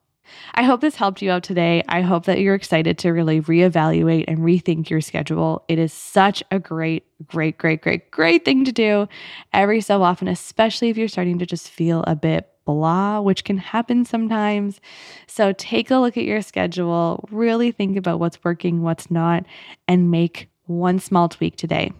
I 0.53 0.63
hope 0.63 0.81
this 0.81 0.95
helped 0.95 1.21
you 1.21 1.31
out 1.31 1.43
today. 1.43 1.83
I 1.87 2.01
hope 2.01 2.25
that 2.25 2.39
you're 2.39 2.55
excited 2.55 2.97
to 2.99 3.11
really 3.11 3.41
reevaluate 3.41 4.25
and 4.27 4.39
rethink 4.39 4.89
your 4.89 5.01
schedule. 5.01 5.63
It 5.67 5.79
is 5.79 5.93
such 5.93 6.43
a 6.51 6.59
great, 6.59 7.05
great, 7.27 7.57
great, 7.57 7.81
great, 7.81 8.11
great 8.11 8.45
thing 8.45 8.65
to 8.65 8.71
do 8.71 9.07
every 9.53 9.81
so 9.81 10.03
often, 10.03 10.27
especially 10.27 10.89
if 10.89 10.97
you're 10.97 11.07
starting 11.07 11.39
to 11.39 11.45
just 11.45 11.69
feel 11.69 12.03
a 12.07 12.15
bit 12.15 12.49
blah, 12.65 13.21
which 13.21 13.43
can 13.43 13.57
happen 13.57 14.05
sometimes. 14.05 14.81
So 15.27 15.53
take 15.53 15.91
a 15.91 15.97
look 15.97 16.17
at 16.17 16.23
your 16.23 16.41
schedule, 16.41 17.27
really 17.31 17.71
think 17.71 17.95
about 17.95 18.19
what's 18.19 18.43
working, 18.43 18.81
what's 18.81 19.09
not, 19.09 19.45
and 19.87 20.11
make 20.11 20.49
one 20.65 20.99
small 20.99 21.29
tweak 21.29 21.55
today. 21.55 21.91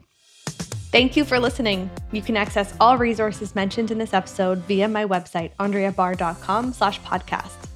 Thank 0.95 1.17
you 1.17 1.25
for 1.25 1.39
listening. 1.39 1.89
You 2.11 2.21
can 2.21 2.37
access 2.37 2.73
all 2.79 2.97
resources 2.97 3.53
mentioned 3.53 3.91
in 3.91 3.97
this 3.97 4.13
episode 4.13 4.59
via 4.59 4.87
my 4.87 5.05
website, 5.05 5.51
andreabarr.com 5.59 6.73
slash 6.73 7.01
podcast. 7.01 7.74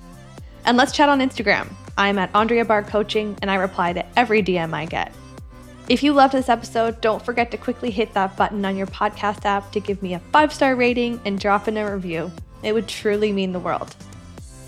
And 0.65 0.77
let's 0.77 0.91
chat 0.91 1.09
on 1.09 1.19
Instagram. 1.19 1.67
I'm 1.97 2.17
at 2.17 2.33
Andrea 2.33 2.65
Barr 2.65 2.83
Coaching, 2.83 3.37
and 3.41 3.51
I 3.51 3.55
reply 3.55 3.93
to 3.93 4.05
every 4.17 4.41
DM 4.41 4.73
I 4.73 4.85
get. 4.85 5.13
If 5.89 6.03
you 6.03 6.13
loved 6.13 6.33
this 6.33 6.49
episode, 6.49 7.01
don't 7.01 7.25
forget 7.25 7.49
to 7.51 7.57
quickly 7.57 7.89
hit 7.89 8.13
that 8.13 8.37
button 8.37 8.63
on 8.63 8.77
your 8.77 8.87
podcast 8.87 9.43
app 9.45 9.71
to 9.71 9.79
give 9.79 10.03
me 10.03 10.13
a 10.13 10.19
five 10.31 10.53
star 10.53 10.75
rating 10.75 11.19
and 11.25 11.39
drop 11.39 11.67
in 11.67 11.77
a 11.77 11.91
review. 11.91 12.31
It 12.61 12.73
would 12.73 12.87
truly 12.87 13.31
mean 13.31 13.53
the 13.53 13.59
world. 13.59 13.95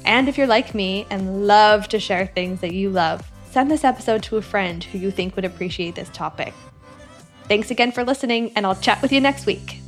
And 0.04 0.28
if 0.28 0.38
you're 0.38 0.48
like 0.48 0.74
me 0.74 1.06
and 1.10 1.46
love 1.46 1.88
to 1.90 2.00
share 2.00 2.26
things 2.26 2.62
that 2.62 2.74
you 2.74 2.90
love, 2.90 3.30
send 3.52 3.70
this 3.70 3.84
episode 3.84 4.24
to 4.24 4.38
a 4.38 4.42
friend 4.42 4.84
who 4.84 4.98
you 4.98 5.12
think 5.12 5.36
would 5.36 5.46
appreciate 5.46 5.94
this 5.94 6.10
topic. 6.10 6.54
Thanks 7.48 7.70
again 7.70 7.92
for 7.92 8.04
listening, 8.04 8.52
and 8.56 8.66
I'll 8.66 8.76
chat 8.76 9.02
with 9.02 9.12
you 9.12 9.22
next 9.22 9.46
week. 9.46 9.81